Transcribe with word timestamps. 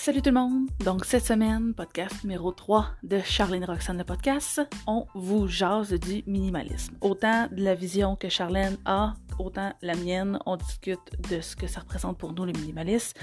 Salut 0.00 0.22
tout 0.22 0.30
le 0.30 0.38
monde! 0.38 0.68
Donc 0.84 1.04
cette 1.04 1.24
semaine, 1.26 1.74
podcast 1.74 2.22
numéro 2.22 2.52
3 2.52 2.86
de 3.02 3.18
Charlène 3.18 3.64
Roxane 3.64 3.98
le 3.98 4.04
podcast, 4.04 4.60
on 4.86 5.06
vous 5.16 5.48
jase 5.48 5.92
du 5.92 6.22
minimalisme. 6.24 6.94
Autant 7.00 7.48
de 7.50 7.64
la 7.64 7.74
vision 7.74 8.14
que 8.14 8.28
Charlène 8.28 8.78
a, 8.84 9.14
autant 9.40 9.72
la 9.82 9.96
mienne, 9.96 10.38
on 10.46 10.54
discute 10.54 11.00
de 11.28 11.40
ce 11.40 11.56
que 11.56 11.66
ça 11.66 11.80
représente 11.80 12.16
pour 12.16 12.32
nous 12.32 12.44
le 12.44 12.52
minimalisme. 12.52 13.18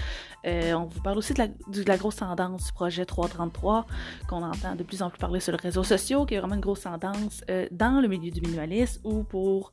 Euh, 0.46 0.74
on 0.74 0.84
vous 0.84 1.00
parle 1.00 1.18
aussi 1.18 1.34
de 1.34 1.40
la, 1.40 1.48
de 1.48 1.84
la, 1.88 1.96
grosse 1.96 2.18
tendance 2.18 2.66
du 2.66 2.74
projet 2.74 3.06
333 3.06 3.86
qu'on 4.28 4.44
entend 4.44 4.76
de 4.76 4.84
plus 4.84 5.02
en 5.02 5.10
plus 5.10 5.18
parler 5.18 5.40
sur 5.40 5.54
les 5.54 5.60
réseaux 5.60 5.86
sociaux, 5.86 6.26
qui 6.26 6.34
est 6.34 6.40
vraiment 6.40 6.56
une 6.56 6.62
grosse 6.62 6.82
tendance 6.82 7.42
euh, 7.50 7.68
dans 7.72 8.02
le 8.02 8.10
milieu 8.10 8.32
du 8.32 8.42
minimalisme 8.42 9.00
ou 9.06 9.24
pour... 9.24 9.72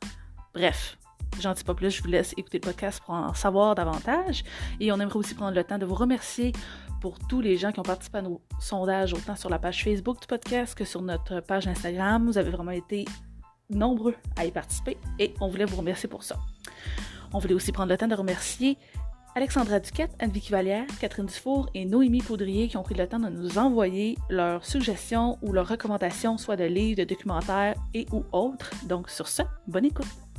Bref, 0.55 0.97
J'en 1.41 1.55
dis 1.55 1.65
pas 1.65 1.75
plus, 1.75 1.91
je 1.91 2.03
vous 2.03 2.09
laisse 2.09 2.35
écouter 2.37 2.59
le 2.59 2.67
podcast 2.67 3.01
pour 3.05 3.15
en 3.15 3.33
savoir 3.35 3.75
davantage. 3.75 4.45
Et 4.81 4.93
on 4.93 5.01
aimerait 5.01 5.17
aussi 5.17 5.35
prendre 5.35 5.55
le 5.55 5.65
temps 5.65 5.79
de 5.79 5.87
vous 5.87 5.95
remercier 5.95 6.53
pour 7.03 7.19
tous 7.19 7.41
les 7.41 7.57
gens 7.57 7.73
qui 7.73 7.81
ont 7.81 7.83
participé 7.83 8.19
à 8.19 8.23
nos 8.23 8.41
sondages, 8.61 9.13
autant 9.13 9.35
sur 9.35 9.51
la 9.51 9.59
page 9.59 9.83
Facebook 9.83 10.21
du 10.21 10.27
podcast 10.29 10.73
que 10.77 10.85
sur 10.85 11.03
notre 11.03 11.41
page 11.41 11.67
Instagram. 11.67 12.25
Vous 12.25 12.39
avez 12.39 12.51
vraiment 12.51 12.71
été 12.71 13.05
nombreux 13.69 14.15
à 14.37 14.47
y 14.47 14.53
participer 14.53 14.97
et 15.19 15.35
on 15.41 15.49
voulait 15.49 15.65
vous 15.65 15.77
remercier 15.77 16.09
pour 16.09 16.23
ça. 16.23 16.39
On 17.33 17.41
voulait 17.41 17.55
aussi 17.55 17.73
prendre 17.73 17.91
le 17.91 17.99
temps 17.99 18.07
de 18.07 18.15
remercier 18.15 18.79
Alexandra 19.35 19.81
Duquette, 19.81 20.13
Anne-Vicky 20.21 20.53
Vallière, 20.53 20.87
Catherine 21.01 21.27
Dufour 21.27 21.69
et 21.75 21.87
Noémie 21.87 22.23
Poudrier 22.23 22.69
qui 22.69 22.77
ont 22.77 22.85
pris 22.85 22.95
le 22.95 23.09
temps 23.09 23.19
de 23.19 23.31
nous 23.31 23.59
envoyer 23.59 24.17
leurs 24.31 24.65
suggestions 24.65 25.39
ou 25.43 25.53
leurs 25.53 25.67
recommandations, 25.67 26.39
soit 26.39 26.57
de 26.57 26.65
livres, 26.65 26.99
de 26.99 27.05
documentaires 27.05 27.75
et 27.95 28.07
ou 28.13 28.25
autres. 28.31 28.71
Donc 28.87 29.11
sur 29.11 29.27
ce, 29.27 29.43
bonne 29.67 29.87
écoute! 29.87 30.32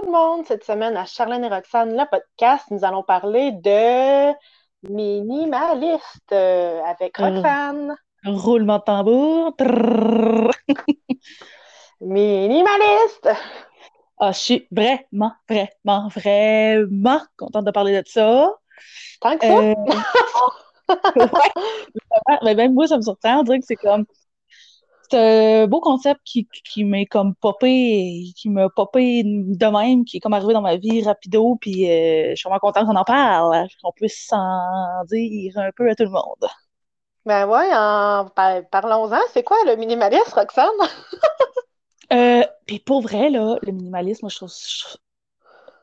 Tout 0.00 0.06
le 0.06 0.12
monde. 0.12 0.46
Cette 0.46 0.64
semaine, 0.64 0.96
à 0.96 1.04
Charlène 1.04 1.44
et 1.44 1.48
Roxane, 1.48 1.96
le 1.96 2.04
podcast, 2.10 2.64
nous 2.70 2.84
allons 2.84 3.02
parler 3.02 3.52
de 3.52 4.32
minimaliste 4.88 6.32
euh, 6.32 6.80
avec 6.84 7.16
Roxane. 7.16 7.94
roulement 8.24 8.78
de 8.78 8.82
tambour. 8.82 9.54
minimaliste. 12.00 13.28
Ah, 14.18 14.32
je 14.32 14.38
suis 14.38 14.68
vraiment, 14.70 15.32
vraiment, 15.48 16.08
vraiment 16.08 17.20
contente 17.36 17.64
de 17.64 17.70
parler 17.70 18.00
de 18.00 18.06
ça. 18.06 18.54
Tant 19.20 19.36
que 19.36 19.46
ça. 19.46 19.52
Euh, 19.52 19.74
ouais, 22.42 22.54
même 22.54 22.74
moi, 22.74 22.86
ça 22.86 22.96
me 22.96 23.02
surprend. 23.02 23.40
On 23.40 23.42
dirait 23.42 23.60
que 23.60 23.66
c'est 23.66 23.76
comme 23.76 24.04
c'est 25.10 25.62
un 25.62 25.66
beau 25.66 25.80
concept 25.80 26.20
qui, 26.24 26.48
qui 26.64 26.84
m'est 26.84 27.06
comme 27.06 27.34
popé, 27.34 28.32
qui 28.36 28.48
m'a 28.48 28.68
popé 28.68 29.22
de 29.24 29.66
même, 29.66 30.04
qui 30.04 30.18
est 30.18 30.20
comme 30.20 30.34
arrivé 30.34 30.52
dans 30.52 30.62
ma 30.62 30.76
vie 30.76 31.02
rapido, 31.02 31.56
puis 31.60 31.90
euh, 31.90 32.30
je 32.30 32.36
suis 32.36 32.48
vraiment 32.48 32.60
contente 32.60 32.86
qu'on 32.86 32.96
en 32.96 33.04
parle, 33.04 33.68
qu'on 33.82 33.92
puisse 33.92 34.26
s'en 34.26 35.04
dire 35.10 35.52
un 35.58 35.70
peu 35.72 35.90
à 35.90 35.94
tout 35.94 36.04
le 36.04 36.10
monde. 36.10 36.48
Ben 37.26 37.46
ouais, 37.46 37.68
en... 37.72 38.26
parlons-en. 38.70 39.20
C'est 39.32 39.42
quoi 39.42 39.56
le 39.66 39.76
minimalisme, 39.76 40.32
Roxane? 40.34 40.68
euh, 42.12 42.44
puis 42.66 42.78
pour 42.78 43.02
vrai, 43.02 43.30
là, 43.30 43.56
le 43.62 43.72
minimalisme, 43.72 44.28
je 44.28 44.36
trouve, 44.36 44.52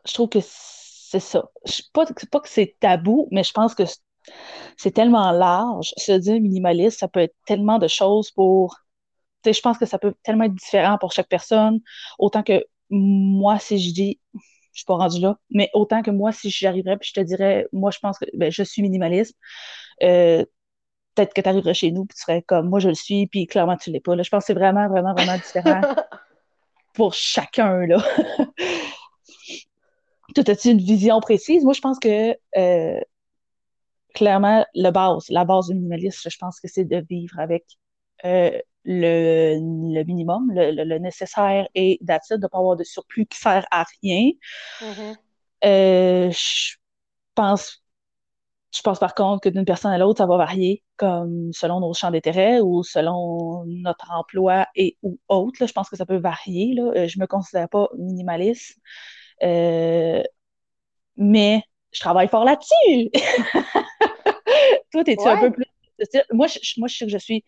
je, 0.06 0.14
trouve 0.14 0.30
que 0.30 0.40
c'est 0.42 1.20
ça. 1.20 1.44
Je, 1.66 1.82
pas, 1.94 2.06
pas 2.32 2.40
que 2.40 2.50
c'est 2.50 2.76
tabou, 2.80 3.28
mais 3.32 3.44
je 3.44 3.54
pense 3.54 3.76
que 3.76 3.84
c'est 4.78 4.92
tellement 4.92 5.32
large. 5.32 5.94
Se 5.98 6.12
dire 6.14 6.42
minimaliste, 6.42 7.00
ça 7.00 7.08
peut 7.08 7.20
être 7.22 7.36
tellement 7.46 7.78
de 7.78 7.88
choses 7.88 8.32
pour 8.32 8.78
je 9.46 9.62
pense 9.62 9.78
que 9.78 9.86
ça 9.86 10.00
peut 10.00 10.14
tellement 10.24 10.46
être 10.46 10.56
différent 10.56 10.98
pour 10.98 11.12
chaque 11.12 11.30
personne. 11.30 11.80
Autant 12.20 12.44
que 12.44 12.66
moi, 12.90 13.60
si 13.60 13.80
je 13.80 13.94
dis, 13.94 14.20
je 14.34 14.80
suis 14.80 14.86
pas 14.86 14.96
rendue 14.96 15.20
là, 15.22 15.38
mais 15.50 15.70
autant 15.74 16.02
que 16.04 16.12
moi, 16.12 16.32
si 16.32 16.50
j'y 16.50 16.68
arriverais, 16.68 16.98
puis 16.98 17.10
je 17.10 17.20
te 17.20 17.26
dirais, 17.26 17.68
moi, 17.74 17.92
je 17.92 18.00
pense 18.00 18.20
que 18.20 18.26
ben, 18.34 18.52
je 18.52 18.64
suis 18.64 18.82
minimaliste. 18.82 19.36
Euh, 20.04 20.46
peut-être 21.16 21.34
que 21.34 21.42
tu 21.42 21.50
arriverais 21.50 21.74
chez 21.74 21.92
nous, 21.92 22.06
puis 22.06 22.16
tu 22.16 22.22
serais 22.22 22.42
comme, 22.44 22.70
moi, 22.70 22.80
je 22.80 22.90
le 22.90 22.96
suis, 22.96 23.28
puis 23.28 23.48
clairement, 23.48 23.78
tu 23.78 23.92
l'es 23.92 24.00
pas. 24.00 24.16
Là, 24.16 24.24
je 24.24 24.30
pense 24.30 24.44
que 24.44 24.48
c'est 24.48 24.54
vraiment, 24.54 24.88
vraiment, 24.88 25.14
vraiment 25.14 25.36
différent 25.38 25.82
pour 26.94 27.14
chacun, 27.14 27.86
là. 27.88 27.98
Toi, 30.36 30.44
as-tu 30.50 30.70
une 30.70 30.78
vision 30.78 31.20
précise? 31.20 31.64
Moi, 31.64 31.74
je 31.74 31.82
pense 31.82 31.98
que 32.00 32.36
euh, 32.58 33.00
clairement, 34.14 34.66
la 34.74 34.92
base, 34.92 35.30
la 35.30 35.46
base 35.46 35.68
du 35.68 35.76
minimalisme, 35.76 36.30
je 36.30 36.38
pense 36.38 36.60
que 36.60 36.68
c'est 36.68 36.86
de 36.86 37.04
vivre 37.10 37.40
avec 37.40 37.66
euh, 38.26 38.60
le, 38.88 39.56
le 39.94 40.04
minimum, 40.06 40.50
le, 40.54 40.72
le, 40.72 40.98
nécessaire 40.98 41.68
et 41.76 41.98
d'attitude, 42.02 42.38
de 42.38 42.44
ne 42.44 42.48
pas 42.48 42.58
avoir 42.58 42.78
de 42.78 42.86
surplus 42.86 43.26
qui 43.26 43.38
sert 43.38 43.66
à 43.70 43.86
rien. 44.02 44.32
Mm-hmm. 44.82 45.16
Euh, 45.66 46.32
je 46.32 46.76
pense 47.36 47.84
je 48.74 48.82
pense 48.82 49.00
par 49.00 49.16
contre 49.16 49.42
que 49.42 49.50
d'une 49.50 49.66
personne 49.66 49.92
à 49.92 49.98
l'autre, 49.98 50.20
ça 50.20 50.26
va 50.28 50.38
varier, 50.38 50.84
comme 50.98 51.52
selon 51.54 51.80
nos 51.80 51.94
champs 51.94 52.12
d'intérêt 52.12 52.60
ou 52.60 52.84
selon 52.84 53.64
notre 53.66 54.12
emploi 54.12 54.68
et 54.76 54.98
ou 55.04 55.20
autre. 55.30 55.58
Là, 55.62 55.68
je 55.68 55.74
pense 55.74 55.90
que 55.90 55.96
ça 55.96 56.06
peut 56.06 56.18
varier. 56.18 56.74
Là. 56.76 56.92
Euh, 56.96 57.08
je 57.08 57.20
me 57.20 57.26
considère 57.26 57.70
pas 57.70 57.88
minimaliste, 57.98 58.78
euh, 59.44 60.22
mais 61.16 61.64
je 61.92 62.00
travaille 62.02 62.28
fort 62.28 62.46
là-dessus. 62.46 63.10
Toi, 64.92 65.04
es-tu 65.06 65.28
un 65.28 65.40
peu 65.40 65.52
plus. 65.52 65.66
Moi, 66.32 66.48
je, 66.48 66.60
moi, 66.78 66.88
je 66.88 66.98
sais 66.98 67.06
que 67.06 67.12
je 67.12 67.18
suis 67.18 67.44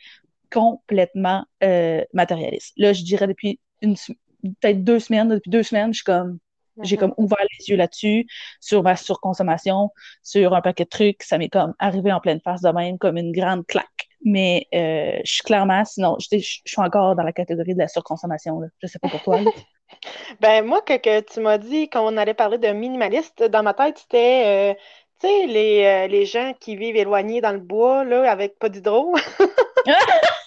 complètement 0.52 1.46
euh, 1.64 2.04
matérialiste. 2.14 2.74
Là, 2.78 2.94
je 2.94 3.04
dirais 3.04 3.28
depuis 3.28 3.60
une 3.82 3.96
peut-être 4.44 4.84
deux 4.84 5.00
semaines, 5.00 5.30
depuis 5.30 5.50
deux 5.50 5.64
semaines, 5.64 5.94
je 5.94 5.98
suis 5.98 6.04
comme 6.04 6.40
j'ai 6.82 6.98
comme 6.98 7.14
ouvert 7.18 7.46
les 7.60 7.70
yeux 7.70 7.76
là-dessus, 7.76 8.26
sur 8.60 8.84
ma 8.84 8.96
surconsommation, 8.96 9.92
sur 10.24 10.54
un 10.54 10.62
paquet 10.62 10.86
de 10.86 10.90
trucs. 10.90 11.24
Ça 11.24 11.38
m'est 11.38 11.50
comme 11.50 11.74
arrivé 11.80 12.12
en 12.12 12.20
pleine 12.20 12.40
face 12.40 12.62
de 12.62 12.70
même, 12.70 12.98
comme 12.98 13.18
une 13.18 13.32
grande 13.32 13.66
claque. 13.68 14.08
Mais 14.24 14.68
euh, 14.74 15.20
je 15.24 15.34
suis 15.34 15.44
clairement, 15.44 15.84
sinon, 15.86 16.18
je, 16.20 16.38
suis 16.38 16.62
encore 16.78 17.16
dans 17.16 17.24
la 17.24 17.34
catégorie 17.34 17.74
de 17.74 17.80
la 17.80 17.88
surconsommation. 17.88 18.60
Là. 18.60 18.68
Je 18.82 18.88
sais 18.88 19.00
pas 19.00 19.10
pour 19.10 19.22
toi. 19.22 19.40
ben, 20.40 20.66
moi, 20.66 20.82
que, 20.82 20.98
que 20.98 21.22
tu 21.22 21.40
m'as 21.40 21.58
dit 21.58 21.90
qu'on 21.90 22.18
allait 22.18 22.34
parler 22.34 22.58
de 22.58 22.70
minimaliste, 22.70 23.44
dans 23.44 23.64
ma 23.64 23.74
tête, 23.74 23.98
c'était, 23.98 24.44
euh, 24.46 24.74
tu 25.20 25.28
sais, 25.28 25.48
les, 25.48 26.08
les, 26.08 26.26
gens 26.26 26.54
qui 26.60 26.76
vivent 26.76 26.96
éloignés 26.96 27.42
dans 27.42 27.52
le 27.52 27.60
bois, 27.60 28.04
là, 28.04 28.30
avec 28.30 28.58
pas 28.60 28.70
d'hydro. 28.70 29.16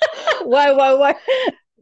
ouais, 0.47 0.71
ouais, 0.71 0.93
ouais. 0.95 1.17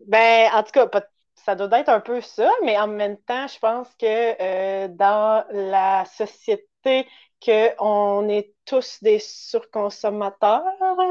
Ben, 0.06 0.50
en 0.54 0.62
tout 0.62 0.72
cas, 0.72 0.88
ça 1.34 1.54
doit 1.54 1.78
être 1.78 1.88
un 1.88 2.00
peu 2.00 2.20
ça, 2.20 2.50
mais 2.64 2.78
en 2.78 2.86
même 2.86 3.16
temps, 3.18 3.46
je 3.46 3.58
pense 3.58 3.88
que 3.98 4.06
euh, 4.40 4.88
dans 4.88 5.44
la 5.50 6.04
société, 6.04 7.06
qu'on 7.44 8.28
est 8.28 8.52
tous 8.66 8.98
des 9.02 9.18
surconsommateurs, 9.18 10.62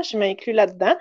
je 0.03 0.17
m'inclus 0.17 0.53
là-dedans. 0.53 0.95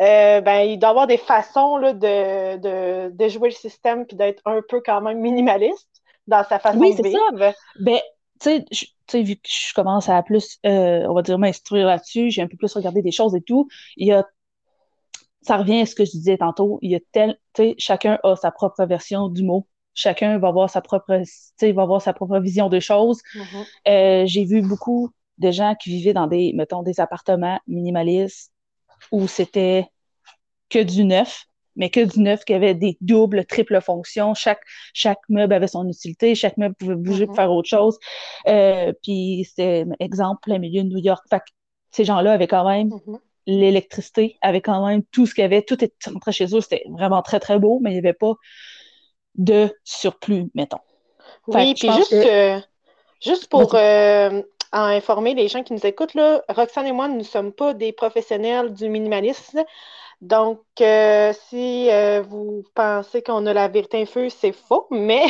Euh, 0.00 0.40
ben, 0.40 0.60
il 0.60 0.78
doit 0.78 0.88
y 0.88 0.90
avoir 0.90 1.06
des 1.06 1.16
façons 1.16 1.76
là, 1.76 1.92
de, 1.92 3.08
de, 3.08 3.28
jouer 3.28 3.48
le 3.48 3.54
système 3.54 4.06
puis 4.06 4.16
d'être 4.16 4.42
un 4.44 4.60
peu 4.68 4.80
quand 4.84 5.00
même 5.00 5.18
minimaliste 5.18 6.02
dans 6.26 6.44
sa 6.44 6.58
façon 6.58 6.78
de 6.78 7.02
vivre. 7.02 7.30
Ça. 7.38 7.52
Ben, 7.80 7.98
tu 8.40 8.64
sais, 9.08 9.22
vu 9.22 9.36
que 9.36 9.48
je 9.48 9.74
commence 9.74 10.08
à 10.08 10.22
plus, 10.22 10.58
euh, 10.66 11.04
on 11.08 11.14
va 11.14 11.22
dire, 11.22 11.38
m'instruire 11.38 11.86
là-dessus, 11.86 12.30
j'ai 12.30 12.42
un 12.42 12.46
peu 12.46 12.56
plus 12.56 12.72
regardé 12.74 13.02
des 13.02 13.10
choses 13.10 13.34
et 13.34 13.40
tout, 13.40 13.68
il 13.96 14.06
y 14.06 14.12
a 14.12 14.24
ça 15.42 15.56
revient 15.56 15.80
à 15.80 15.86
ce 15.86 15.94
que 15.94 16.04
je 16.04 16.10
disais 16.10 16.38
tantôt. 16.38 16.78
Il 16.82 16.90
y 16.90 16.96
a 16.96 17.00
tel, 17.12 17.38
chacun 17.78 18.18
a 18.22 18.36
sa 18.36 18.50
propre 18.50 18.84
version 18.84 19.28
du 19.28 19.42
mot. 19.42 19.66
Chacun 19.94 20.38
va 20.38 20.48
avoir 20.48 20.70
sa 20.70 20.80
propre, 20.80 21.22
va 21.60 21.82
avoir 21.82 22.02
sa 22.02 22.12
propre 22.12 22.38
vision 22.38 22.68
des 22.68 22.80
choses. 22.80 23.20
Mm-hmm. 23.34 23.66
Euh, 23.88 24.26
j'ai 24.26 24.44
vu 24.44 24.62
beaucoup 24.62 25.10
de 25.38 25.50
gens 25.50 25.74
qui 25.74 25.90
vivaient 25.90 26.12
dans 26.12 26.26
des, 26.26 26.52
mettons, 26.54 26.82
des 26.82 27.00
appartements 27.00 27.60
minimalistes 27.66 28.52
où 29.12 29.26
c'était 29.26 29.86
que 30.68 30.82
du 30.82 31.04
neuf, 31.04 31.46
mais 31.76 31.90
que 31.90 32.04
du 32.04 32.20
neuf 32.20 32.44
qui 32.44 32.54
avait 32.54 32.74
des 32.74 32.96
doubles, 33.00 33.44
triples 33.46 33.80
fonctions. 33.80 34.34
Chaque, 34.34 34.60
chaque 34.92 35.20
meuble 35.28 35.54
avait 35.54 35.68
son 35.68 35.88
utilité, 35.88 36.34
chaque 36.34 36.56
meuble 36.56 36.74
pouvait 36.74 36.96
bouger 36.96 37.26
pour 37.26 37.34
mm-hmm. 37.34 37.36
faire 37.36 37.52
autre 37.52 37.68
chose. 37.68 37.98
Euh, 38.46 38.92
puis 39.02 39.46
c'était, 39.48 39.84
exemple, 40.00 40.50
le 40.50 40.58
milieu 40.58 40.82
de 40.82 40.88
New 40.88 40.98
York. 40.98 41.24
Fait 41.30 41.42
ces 41.90 42.04
gens-là 42.04 42.32
avaient 42.32 42.48
quand 42.48 42.68
même 42.68 42.88
mm-hmm 42.88 43.18
l'électricité 43.48 44.36
avait 44.42 44.60
quand 44.60 44.86
même 44.86 45.02
tout 45.04 45.24
ce 45.24 45.34
qu'il 45.34 45.40
y 45.40 45.44
avait, 45.46 45.62
tout 45.62 45.82
était 45.82 46.10
rentré 46.10 46.32
chez 46.32 46.54
eux, 46.54 46.60
c'était 46.60 46.84
vraiment 46.90 47.22
très 47.22 47.40
très 47.40 47.58
beau, 47.58 47.80
mais 47.82 47.90
il 47.90 47.94
n'y 47.94 47.98
avait 47.98 48.12
pas 48.12 48.34
de 49.36 49.74
surplus, 49.84 50.50
mettons. 50.54 50.80
Oui, 51.46 51.72
puis 51.72 51.90
juste, 51.90 52.12
euh, 52.12 52.60
juste 53.22 53.48
pour 53.48 53.74
euh, 53.74 54.42
informer 54.70 55.32
les 55.32 55.48
gens 55.48 55.62
qui 55.62 55.72
nous 55.72 55.86
écoutent, 55.86 56.12
là, 56.12 56.42
Roxane 56.50 56.88
et 56.88 56.92
moi, 56.92 57.08
nous 57.08 57.16
ne 57.16 57.22
sommes 57.22 57.52
pas 57.52 57.72
des 57.72 57.92
professionnels 57.92 58.74
du 58.74 58.90
minimalisme. 58.90 59.64
Donc, 60.20 60.60
euh, 60.82 61.32
si 61.48 61.88
vous 62.28 62.64
pensez 62.74 63.22
qu'on 63.22 63.46
a 63.46 63.54
la 63.54 63.68
vérité 63.68 64.02
infuse, 64.02 64.34
c'est 64.34 64.52
faux, 64.52 64.88
mais 64.90 65.24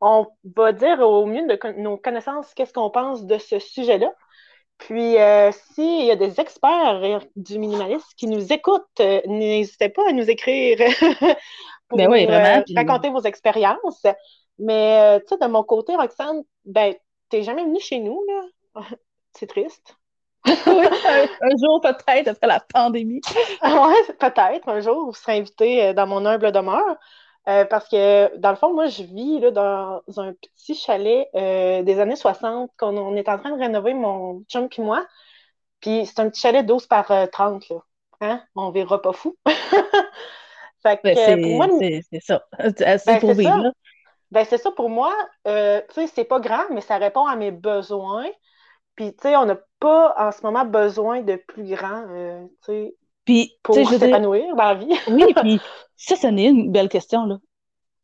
on 0.00 0.26
va 0.56 0.72
dire 0.72 0.98
au 1.00 1.26
mieux 1.26 1.46
de 1.46 1.80
nos 1.80 1.96
connaissances 1.96 2.52
qu'est-ce 2.54 2.72
qu'on 2.72 2.90
pense 2.90 3.24
de 3.24 3.38
ce 3.38 3.60
sujet-là. 3.60 4.12
Puis, 4.86 5.16
euh, 5.16 5.52
s'il 5.52 6.06
y 6.06 6.10
a 6.10 6.16
des 6.16 6.40
experts 6.40 7.20
du 7.36 7.58
minimalisme 7.60 8.08
qui 8.16 8.26
nous 8.26 8.52
écoutent, 8.52 9.00
euh, 9.00 9.20
n'hésitez 9.26 9.88
pas 9.88 10.08
à 10.08 10.12
nous 10.12 10.28
écrire 10.28 10.76
pour 11.88 11.98
ben 11.98 12.12
euh, 12.12 12.62
raconter 12.74 13.10
vos 13.10 13.20
expériences. 13.20 14.04
Mais, 14.58 15.20
tu 15.20 15.28
sais, 15.28 15.36
de 15.40 15.46
mon 15.46 15.62
côté, 15.62 15.94
Roxane, 15.94 16.42
ben, 16.64 16.94
t'es 17.28 17.42
jamais 17.42 17.62
venu 17.62 17.78
chez 17.80 18.00
nous, 18.00 18.24
là. 18.26 18.82
C'est 19.38 19.46
triste. 19.46 19.96
oui, 20.46 20.52
un, 20.66 21.56
jour 21.56 21.80
peut-être 21.80 22.28
après 22.28 22.48
la 22.48 22.58
pandémie. 22.58 23.20
oui, 23.62 24.14
peut-être 24.18 24.68
un 24.68 24.80
jour, 24.80 25.06
vous 25.06 25.14
serez 25.14 25.38
invité 25.38 25.94
dans 25.94 26.08
mon 26.08 26.26
humble 26.26 26.50
demeure. 26.50 26.96
Euh, 27.48 27.64
parce 27.64 27.88
que, 27.88 28.36
dans 28.36 28.50
le 28.50 28.56
fond, 28.56 28.72
moi, 28.72 28.86
je 28.86 29.02
vis 29.02 29.40
là, 29.40 29.50
dans 29.50 30.02
un 30.18 30.32
petit 30.32 30.74
chalet 30.74 31.28
euh, 31.34 31.82
des 31.82 31.98
années 31.98 32.16
60 32.16 32.70
qu'on 32.78 32.96
on 32.96 33.16
est 33.16 33.28
en 33.28 33.38
train 33.38 33.50
de 33.50 33.60
rénover, 33.60 33.94
mon 33.94 34.42
chum 34.48 34.68
et 34.76 34.82
moi. 34.82 35.06
Puis 35.80 36.06
c'est 36.06 36.20
un 36.20 36.30
petit 36.30 36.40
chalet 36.40 36.64
12 36.64 36.86
par 36.86 37.12
30, 37.30 37.68
là. 37.68 37.76
Hein? 38.20 38.42
On 38.54 38.70
verra 38.70 39.02
pas 39.02 39.12
fou. 39.12 39.36
fait 40.82 40.98
que, 40.98 41.02
ben, 41.02 41.42
pour 41.42 41.50
moi, 41.50 41.68
c'est 41.80 42.20
ça. 42.20 42.44
C'est 42.76 43.06
ben, 43.06 43.18
pour 43.18 43.34
vivre, 43.34 43.72
Ben, 44.30 44.44
c'est 44.44 44.58
ça 44.58 44.70
pour 44.70 44.88
moi. 44.88 45.12
tu 45.44 45.50
sais, 45.50 46.06
c'est 46.06 46.24
pas 46.24 46.38
grand, 46.38 46.70
mais 46.70 46.80
ça 46.80 46.98
répond 46.98 47.26
à 47.26 47.34
mes 47.34 47.50
besoins. 47.50 48.28
Puis, 48.94 49.14
tu 49.14 49.22
sais, 49.22 49.36
on 49.36 49.46
n'a 49.46 49.58
pas 49.80 50.14
en 50.18 50.32
ce 50.32 50.42
moment 50.42 50.64
besoin 50.64 51.22
de 51.22 51.36
plus 51.36 51.64
grand, 51.64 52.04
euh, 52.08 52.44
tu 52.64 52.72
sais, 52.72 52.94
puis, 53.32 53.56
pour 53.62 53.74
s'épanouir 53.74 54.54
dans 54.56 54.64
la 54.64 54.74
vie. 54.74 54.94
oui, 55.08 55.24
puis 55.36 55.60
ça, 55.96 56.16
ce 56.16 56.26
n'est 56.26 56.46
une 56.46 56.70
belle 56.70 56.88
question, 56.88 57.24
là. 57.24 57.38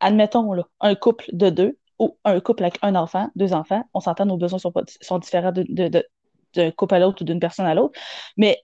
Admettons, 0.00 0.52
là, 0.52 0.64
un 0.80 0.94
couple 0.94 1.26
de 1.32 1.50
deux 1.50 1.78
ou 1.98 2.16
un 2.24 2.40
couple 2.40 2.62
avec 2.62 2.78
un 2.82 2.94
enfant, 2.94 3.28
deux 3.34 3.52
enfants, 3.52 3.82
on 3.92 4.00
s'entend, 4.00 4.24
nos 4.24 4.36
besoins 4.36 4.60
sont, 4.60 4.72
sont 5.00 5.18
différents 5.18 5.50
d'un 5.52 5.64
de, 5.68 6.06
de, 6.54 6.70
couple 6.70 6.94
à 6.94 6.98
l'autre 7.00 7.22
ou 7.22 7.24
d'une 7.24 7.40
personne 7.40 7.66
à 7.66 7.74
l'autre, 7.74 7.98
mais 8.36 8.62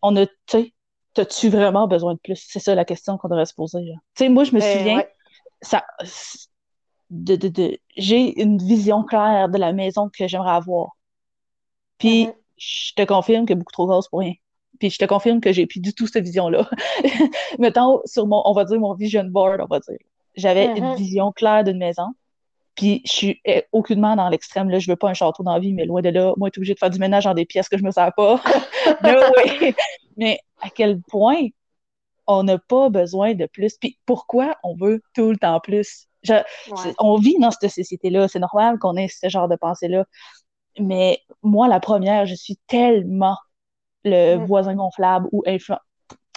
on 0.00 0.16
a, 0.16 0.26
tu 0.26 0.32
sais, 0.48 0.74
as-tu 1.18 1.50
vraiment 1.50 1.86
besoin 1.86 2.14
de 2.14 2.18
plus? 2.18 2.42
C'est 2.48 2.58
ça 2.58 2.74
la 2.74 2.84
question 2.84 3.18
qu'on 3.18 3.28
devrait 3.28 3.46
se 3.46 3.54
poser. 3.54 3.84
Tu 4.14 4.24
sais, 4.24 4.28
moi, 4.28 4.44
je 4.44 4.52
me 4.52 4.60
ben, 4.60 4.78
souviens, 4.78 5.04
ça, 5.60 5.84
de, 7.10 7.36
de, 7.36 7.78
j'ai 7.96 8.40
une 8.40 8.58
vision 8.58 9.04
claire 9.04 9.50
de 9.50 9.58
la 9.58 9.72
maison 9.72 10.08
que 10.08 10.26
j'aimerais 10.26 10.52
avoir. 10.52 10.96
Puis, 11.98 12.26
mm-hmm. 12.26 12.34
je 12.56 12.94
te 12.94 13.02
confirme 13.04 13.46
que 13.46 13.54
beaucoup 13.54 13.72
trop 13.72 13.86
grosse 13.86 14.08
pour 14.08 14.20
rien. 14.20 14.34
Puis, 14.78 14.90
je 14.90 14.98
te 14.98 15.04
confirme 15.04 15.40
que 15.40 15.52
j'ai 15.52 15.66
plus 15.66 15.80
du 15.80 15.94
tout 15.94 16.06
cette 16.06 16.24
vision-là. 16.24 16.68
Mettons, 17.58 18.00
sur 18.04 18.26
mon, 18.26 18.42
on 18.44 18.52
va 18.52 18.64
dire, 18.64 18.78
mon 18.78 18.94
vision 18.94 19.24
board, 19.24 19.60
on 19.60 19.66
va 19.66 19.80
dire. 19.80 19.98
J'avais 20.34 20.66
une 20.66 20.84
mm-hmm. 20.84 20.96
vision 20.96 21.32
claire 21.32 21.64
d'une 21.64 21.78
maison. 21.78 22.14
Puis, 22.76 23.00
je 23.06 23.12
suis 23.12 23.40
eh, 23.46 23.64
aucunement 23.72 24.16
dans 24.16 24.28
l'extrême. 24.28 24.68
Là, 24.68 24.78
je 24.78 24.90
veux 24.90 24.96
pas 24.96 25.08
un 25.08 25.14
château 25.14 25.42
dans 25.42 25.54
la 25.54 25.58
vie, 25.58 25.72
mais 25.72 25.86
loin 25.86 26.02
de 26.02 26.10
là, 26.10 26.34
moi, 26.36 26.48
être 26.48 26.58
obligée 26.58 26.74
de 26.74 26.78
faire 26.78 26.90
du 26.90 26.98
ménage 26.98 27.24
dans 27.24 27.34
des 27.34 27.46
pièces 27.46 27.68
que 27.68 27.78
je 27.78 27.84
me 27.84 27.90
sers 27.90 28.12
pas. 28.14 28.40
Mais 30.18 30.40
à 30.62 30.70
quel 30.70 31.00
point 31.02 31.48
on 32.26 32.42
n'a 32.42 32.58
pas 32.58 32.88
besoin 32.90 33.34
de 33.34 33.46
plus? 33.46 33.76
Puis, 33.78 33.98
pourquoi 34.04 34.56
on 34.62 34.74
veut 34.76 35.02
tout 35.14 35.30
le 35.30 35.38
temps 35.38 35.60
plus? 35.60 36.06
On 36.98 37.16
vit 37.16 37.36
dans 37.38 37.50
cette 37.50 37.70
société-là. 37.70 38.28
C'est 38.28 38.40
normal 38.40 38.78
qu'on 38.78 38.96
ait 38.96 39.08
ce 39.08 39.28
genre 39.28 39.48
de 39.48 39.56
pensée-là. 39.56 40.04
Mais 40.78 41.20
moi, 41.42 41.68
la 41.68 41.80
première, 41.80 42.26
je 42.26 42.34
suis 42.34 42.58
tellement 42.66 43.36
le 44.06 44.36
mm. 44.36 44.44
voisin 44.44 44.74
gonflable 44.74 45.28
ou 45.32 45.42
influent. 45.46 45.78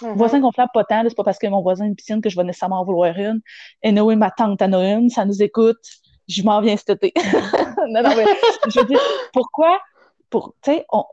Mm-hmm. 0.02 0.14
Voisin 0.14 0.40
gonflable, 0.40 0.70
pas 0.74 0.84
tant, 0.84 1.02
c'est 1.06 1.16
pas 1.16 1.24
parce 1.24 1.38
que 1.38 1.46
mon 1.46 1.62
voisin 1.62 1.84
a 1.84 1.88
une 1.88 1.96
piscine 1.96 2.20
que 2.20 2.28
je 2.28 2.36
vais 2.36 2.44
nécessairement 2.44 2.80
en 2.80 2.84
vouloir 2.84 3.16
une. 3.16 3.40
Et 3.82 3.92
Noé, 3.92 4.16
ma 4.16 4.30
tante 4.30 4.60
en 4.62 4.72
a 4.72 4.84
une, 4.84 5.08
ça 5.08 5.24
nous 5.24 5.42
écoute, 5.42 5.78
je 6.28 6.42
m'en 6.42 6.60
viens 6.60 6.76
cet 6.76 6.90
été. 6.90 7.12
non, 7.88 8.02
non, 8.02 8.14
mais 8.16 8.26
je 8.68 8.80
veux 8.80 8.86
dire, 8.86 9.00
pourquoi? 9.32 9.80
Pour, 10.28 10.54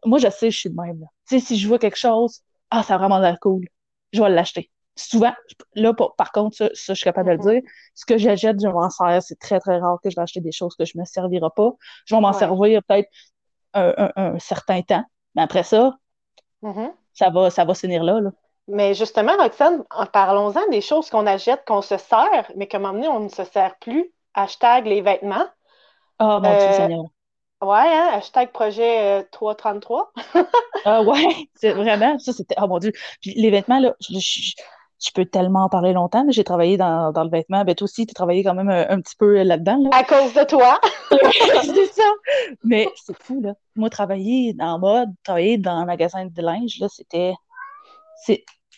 moi, 0.06 0.20
je 0.20 0.30
sais, 0.30 0.52
je 0.52 0.58
suis 0.58 0.70
de 0.70 0.76
même. 0.76 1.04
Sais, 1.26 1.40
si 1.40 1.58
je 1.58 1.68
vois 1.68 1.80
quelque 1.80 1.98
chose, 1.98 2.42
ah, 2.70 2.84
ça 2.84 2.96
a 2.96 2.98
vraiment 2.98 3.20
l'air 3.20 3.40
cool, 3.40 3.66
je 4.14 4.22
vais 4.22 4.30
l'acheter 4.30 4.70
souvent, 4.98 5.34
là, 5.76 5.94
par 5.94 6.32
contre, 6.32 6.58
ça, 6.58 6.70
je 6.74 6.94
suis 6.94 7.04
capable 7.04 7.30
de 7.30 7.34
le 7.34 7.40
mm-hmm. 7.40 7.62
dire, 7.62 7.72
ce 7.94 8.06
que 8.06 8.18
j'achète, 8.18 8.60
je 8.62 8.68
m'en 8.68 8.90
sers. 8.90 9.24
C'est 9.24 9.40
très, 9.40 9.60
très 9.60 9.78
rare 9.78 10.00
que 10.04 10.10
je 10.10 10.16
vais 10.16 10.22
acheter 10.22 10.42
des 10.42 10.52
choses 10.52 10.76
que 10.76 10.86
je 10.86 10.94
ne 10.96 11.02
me 11.02 11.06
servirai 11.06 11.50
pas. 11.56 11.72
Je 12.06 12.16
vais 12.16 12.22
m'en 12.22 12.34
servir 12.34 12.82
peut-être 12.84 13.10
un, 13.74 14.40
certain 14.40 14.82
temps. 14.82 15.04
Mais 15.36 15.44
après 15.44 15.64
ça, 15.64 15.98
mm-hmm. 16.64 16.92
ça 17.14 17.30
va, 17.30 17.50
ça 17.50 17.66
va 17.66 17.74
finir 17.74 18.04
là, 18.04 18.20
là. 18.20 18.32
Mais 18.68 18.94
justement, 18.94 19.36
Roxane, 19.38 19.84
parlons-en 20.12 20.68
des 20.70 20.82
choses 20.82 21.10
qu'on 21.10 21.26
achète, 21.26 21.64
qu'on 21.66 21.82
se 21.82 21.98
sert, 21.98 22.52
mais 22.56 22.68
qu'à 22.68 22.78
un 22.78 22.82
moment 22.82 22.94
donné, 22.94 23.08
on 23.08 23.22
ne 23.22 23.30
se 23.30 23.46
sert 23.46 23.78
plus. 23.80 24.12
Hashtag 24.34 24.86
les 24.86 25.02
vêtements. 25.02 25.48
Ah, 26.20 26.40
mon 26.44 26.50
Dieu 26.50 26.68
euh, 26.68 26.74
Seigneur. 26.74 27.04
Ouais, 27.62 27.78
hein? 27.78 28.10
Hashtag 28.14 28.52
projet 28.52 29.24
333. 29.32 30.12
Euh, 30.36 30.44
ah 30.86 31.02
ouais, 31.02 31.28
c'est 31.56 31.72
vraiment, 31.72 32.20
ça 32.20 32.34
c'était, 32.34 32.56
oh 32.62 32.68
mon 32.68 32.80
Dieu. 32.80 32.92
Puis 33.22 33.34
les 33.36 33.50
vêtements, 33.50 33.80
là, 33.80 33.96
je, 34.02 34.20
je 34.20 34.54
peux 35.14 35.26
tellement 35.26 35.66
en 35.66 35.70
parler 35.70 35.94
longtemps. 35.94 36.26
J'ai 36.30 36.44
travaillé 36.44 36.78
dans, 36.78 37.12
dans, 37.12 37.24
le 37.24 37.30
vêtement. 37.30 37.64
Ben, 37.64 37.76
toi 37.76 37.86
aussi, 37.86 38.06
tu 38.06 38.12
as 38.12 38.14
travaillé 38.14 38.44
quand 38.44 38.56
même 38.56 38.70
un, 38.70 39.02
petit 39.02 39.16
peu 39.16 39.44
là-dedans. 39.44 39.90
À 39.92 40.04
cause 40.04 40.34
de 40.34 40.44
toi. 40.46 40.80
c'est 41.12 41.94
ça. 41.94 42.10
Mais 42.64 42.90
c'est 42.96 43.16
fou, 43.22 43.42
là. 43.42 43.54
Moi, 43.76 43.90
travailler 43.90 44.56
en 44.60 44.80
mode, 44.80 45.10
travailler 45.24 45.58
dans 45.58 45.72
un 45.72 45.86
magasin 45.86 46.26
de 46.26 46.42
linge, 46.42 46.80
là, 46.80 46.88
c'était. 46.90 47.34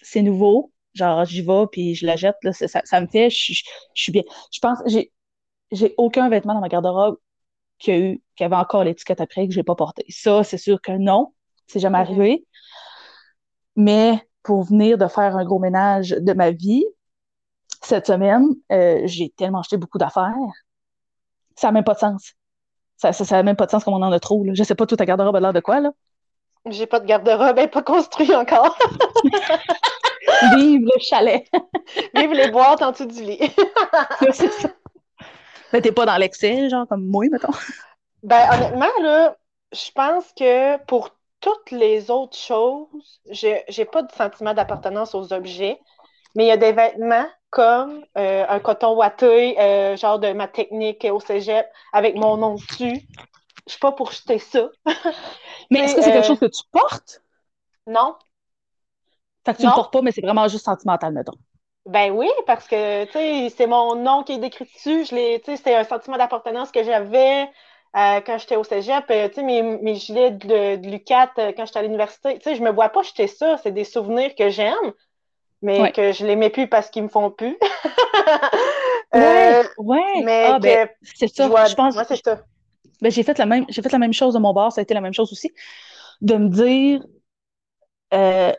C'est 0.02 0.22
nouveau. 0.22 0.72
Genre, 0.94 1.24
j'y 1.26 1.42
vais, 1.42 1.66
puis 1.72 1.96
je 1.96 2.06
la 2.06 2.16
jette. 2.16 2.36
Là, 2.44 2.52
ça, 2.52 2.82
ça 2.84 3.02
me 3.02 3.08
fait. 3.08 3.30
Je, 3.30 3.54
je, 3.54 3.64
suis 3.94 4.12
bien. 4.12 4.24
Je 4.52 4.60
pense. 4.60 4.80
J'ai 4.86 5.12
j'ai 5.72 5.94
aucun 5.98 6.30
vêtement 6.30 6.54
dans 6.54 6.62
ma 6.62 6.70
garde-robe 6.70 7.18
qui, 7.78 7.92
a 7.92 7.98
eu, 7.98 8.22
qui 8.36 8.44
avait 8.44 8.56
encore 8.56 8.84
l'étiquette 8.84 9.22
après 9.22 9.48
que 9.48 9.54
je 9.54 9.60
n'ai 9.60 9.64
pas 9.64 9.76
porté. 9.76 10.06
Ça, 10.10 10.44
c'est 10.44 10.58
sûr 10.58 10.82
que 10.82 10.92
non. 10.92 11.34
C'est 11.68 11.80
jamais 11.80 12.00
mm-hmm. 12.00 12.02
arrivé. 12.02 12.46
Mais 13.76 14.29
pour 14.44 14.64
venir 14.64 14.98
de 14.98 15.08
faire 15.08 15.36
un 15.36 15.44
gros 15.44 15.60
ménage 15.60 16.10
de 16.10 16.34
ma 16.34 16.52
vie, 16.52 16.86
cette 17.82 18.08
semaine, 18.08 18.48
euh, 18.72 19.02
j'ai 19.06 19.30
tellement 19.30 19.60
acheté 19.60 19.78
beaucoup 19.78 19.98
d'affaires. 19.98 20.34
Ça 21.56 21.68
n'a 21.68 21.72
même 21.74 21.84
pas 21.84 21.94
de 21.94 22.00
sens. 22.00 22.34
Ça 22.98 23.12
n'a 23.32 23.44
même 23.44 23.56
pas 23.56 23.66
de 23.66 23.72
sens 23.72 23.84
comme 23.84 23.94
on 23.94 24.02
en 24.02 24.12
a 24.12 24.20
trop. 24.20 24.44
Là. 24.44 24.54
Je 24.54 24.64
sais 24.64 24.76
pas, 24.76 24.86
tout 24.86 24.96
ta 24.96 25.06
garde-robe 25.06 25.36
a 25.36 25.40
l'air 25.40 25.54
de 25.54 25.60
quoi, 25.60 25.80
là? 25.80 25.92
J'ai 26.66 26.86
pas 26.86 27.00
de 27.00 27.06
garde-robe, 27.06 27.58
elle 27.58 27.66
n'est 27.66 27.68
pas 27.70 27.82
construite 27.82 28.32
encore. 28.32 28.78
Vive 30.56 30.82
le 30.82 31.00
chalet! 31.00 31.46
Vive 32.16 32.34
les 32.34 32.52
boîtes 32.52 32.82
en 32.82 32.92
dessous 32.92 33.06
du 33.06 33.24
lit! 33.24 33.40
c'est 34.32 34.52
ça. 34.52 34.70
Mais 35.72 35.82
t'es 35.82 35.92
pas 35.92 36.06
dans 36.06 36.18
l'excès, 36.18 36.70
genre 36.70 36.88
comme 36.88 37.06
moi, 37.06 37.26
mettons. 37.32 37.54
Ben, 38.24 38.50
honnêtement, 38.54 39.02
là, 39.02 39.38
je 39.72 39.92
pense 39.92 40.26
que 40.34 40.78
pour 40.86 41.12
toutes 41.40 41.72
les 41.72 42.12
autres 42.12 42.38
choses, 42.38 43.22
j'ai 43.30 43.64
n'ai 43.78 43.86
pas 43.86 44.02
de 44.02 44.12
sentiment 44.12 44.54
d'appartenance 44.54 45.16
aux 45.16 45.34
objets, 45.34 45.80
mais 46.36 46.46
il 46.46 46.48
y 46.48 46.52
a 46.52 46.58
des 46.58 46.72
vêtements 46.72 47.28
comme 47.50 48.06
euh, 48.18 48.46
un 48.48 48.60
coton 48.60 48.96
ouaté, 48.96 49.60
euh, 49.60 49.98
genre 49.98 50.20
de 50.20 50.32
ma 50.34 50.48
technique 50.48 51.06
au 51.06 51.20
cégep, 51.20 51.68
avec 51.94 52.16
mon 52.16 52.38
nom 52.38 52.56
dessus. 52.56 53.02
Je 53.66 53.72
suis 53.72 53.80
pas 53.80 53.92
pour 53.92 54.12
jeter 54.12 54.40
ça. 54.40 54.70
mais 55.72 55.80
est-ce 55.80 55.96
que 55.96 56.02
c'est 56.02 56.12
quelque 56.12 56.26
euh, 56.26 56.28
chose 56.28 56.40
que 56.40 56.46
tu 56.46 56.64
portes? 56.72 57.22
Non. 57.88 58.16
Fait 59.46 59.54
que 59.54 59.58
tu 59.58 59.64
ne 59.64 59.70
le 59.70 59.76
portes 59.76 59.94
pas, 59.94 60.02
mais 60.02 60.12
c'est 60.12 60.22
vraiment 60.22 60.48
juste 60.48 60.66
sentimental, 60.66 61.14
mettons. 61.14 61.38
Ben 61.86 62.12
oui, 62.12 62.30
parce 62.46 62.68
que, 62.68 63.06
tu 63.06 63.14
sais, 63.14 63.50
c'est 63.56 63.66
mon 63.66 63.96
nom 63.96 64.24
qui 64.24 64.34
est 64.34 64.38
décrit 64.38 64.66
dessus. 64.66 65.06
Je 65.06 65.56
c'est 65.56 65.76
un 65.76 65.84
sentiment 65.84 66.18
d'appartenance 66.18 66.72
que 66.72 66.84
j'avais. 66.84 67.50
Euh, 67.96 68.22
quand 68.24 68.38
j'étais 68.38 68.56
au 68.56 68.64
cégep, 68.64 69.06
euh, 69.10 69.30
tu 69.30 69.36
sais, 69.36 69.44
mes, 69.44 69.64
mes, 69.64 69.96
gilets 69.96 70.32
de, 70.32 70.76
de 70.76 70.88
l'UCAT 70.88 71.32
euh, 71.40 71.52
quand 71.58 71.66
j'étais 71.66 71.80
à 71.80 71.82
l'université, 71.82 72.36
tu 72.38 72.44
sais, 72.44 72.56
je 72.56 72.62
me 72.62 72.70
vois 72.70 72.90
pas 72.90 73.02
jeter 73.02 73.26
ça. 73.26 73.58
C'est 73.64 73.72
des 73.72 73.84
souvenirs 73.84 74.36
que 74.36 74.50
j'aime, 74.50 74.94
mais 75.64 75.92
que 75.92 76.12
je 76.12 76.24
les 76.24 76.36
mets 76.36 76.52
plus 76.52 76.68
parce 76.68 76.92
qu'ils 76.92 77.02
me 77.02 77.08
font 77.08 77.32
plus. 77.32 77.58
ouais, 79.14 79.64
ouais. 79.80 80.22
Mais 80.24 80.46
ah, 80.52 80.60
ben, 80.60 80.88
c'est 81.02 81.34
ça. 81.36 81.48
Je, 81.66 81.74
pense. 81.74 81.96
Moi, 81.96 82.04
c'est 82.04 82.24
ça. 82.24 82.44
Ben, 83.02 83.12
j'ai 83.12 83.24
fait 83.24 83.40
la 83.40 83.48
même, 83.48 83.66
j'ai 83.70 83.82
fait 83.82 83.92
la 83.92 83.98
même 83.98 84.14
chose 84.14 84.36
de 84.36 84.40
mon 84.40 84.54
bar. 84.54 84.72
Ça 84.72 84.82
a 84.82 84.84
été 84.84 84.94
la 84.94 85.02
même 85.02 85.14
chose 85.14 85.32
aussi, 85.32 85.52
de 86.22 86.36
me 86.36 86.50
dire. 86.50 87.02
Ben, 88.12 88.54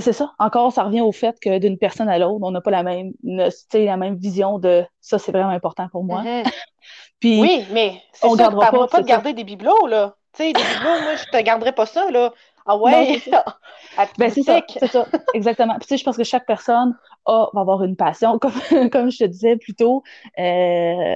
c'est 0.00 0.12
ça. 0.12 0.32
Encore, 0.38 0.72
ça 0.72 0.84
revient 0.84 1.00
au 1.00 1.12
fait 1.12 1.38
que 1.40 1.58
d'une 1.58 1.76
personne 1.76 2.08
à 2.08 2.18
l'autre, 2.18 2.38
on 2.42 2.52
n'a 2.52 2.60
pas 2.60 2.70
la 2.70 2.84
même, 2.84 3.12
la 3.24 3.96
même 3.96 4.16
vision 4.16 4.58
de 4.60 4.84
ça, 5.00 5.18
c'est 5.18 5.32
vraiment 5.32 5.50
important 5.50 5.88
pour 5.90 6.04
moi. 6.04 6.22
Oui, 7.40 7.64
mais 7.70 8.02
c'est 8.12 8.28
ça, 8.28 8.36
gardera 8.36 8.70
pas, 8.70 8.86
pas 8.88 9.00
de 9.00 9.06
garder 9.06 9.32
des 9.32 9.44
bibelots, 9.44 9.86
là. 9.86 10.16
Tu 10.32 10.44
sais, 10.44 10.52
des 10.52 10.62
bibelots, 10.74 11.02
moi, 11.02 11.16
je 11.16 11.24
te 11.24 11.42
garderais 11.42 11.72
pas 11.72 11.86
ça, 11.86 12.10
là. 12.10 12.32
Ah 12.68 12.76
ouais, 12.76 13.22
ben, 14.18 14.30
c'est 14.30 14.42
ça, 14.42 14.60
c'est 14.68 14.88
ça, 14.88 15.06
exactement. 15.34 15.74
Puis, 15.74 15.86
tu 15.86 15.88
sais, 15.88 15.98
je 15.98 16.04
pense 16.04 16.16
que 16.16 16.24
chaque 16.24 16.46
personne 16.46 16.98
a, 17.26 17.48
va 17.52 17.60
avoir 17.60 17.84
une 17.84 17.94
passion. 17.94 18.38
Comme, 18.40 18.90
comme 18.90 19.10
je 19.10 19.18
te 19.18 19.24
disais 19.24 19.56
plus 19.56 19.74
tôt, 19.74 20.02
euh, 20.38 21.14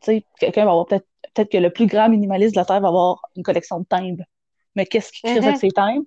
tu 0.00 0.12
sais, 0.12 0.24
quelqu'un 0.38 0.64
va 0.64 0.70
avoir 0.70 0.86
peut-être 0.86 1.06
peut-être 1.34 1.50
que 1.50 1.58
le 1.58 1.70
plus 1.70 1.86
grand 1.86 2.08
minimaliste 2.08 2.54
de 2.54 2.60
la 2.60 2.64
Terre 2.64 2.80
va 2.80 2.88
avoir 2.88 3.22
une 3.36 3.42
collection 3.42 3.80
de 3.80 3.84
timbres. 3.84 4.24
Mais 4.76 4.86
qu'est-ce 4.86 5.12
qui 5.12 5.22
crée 5.22 5.38
avec 5.38 5.56
mm-hmm. 5.56 5.58
ces 5.58 5.70
timbres? 5.70 6.04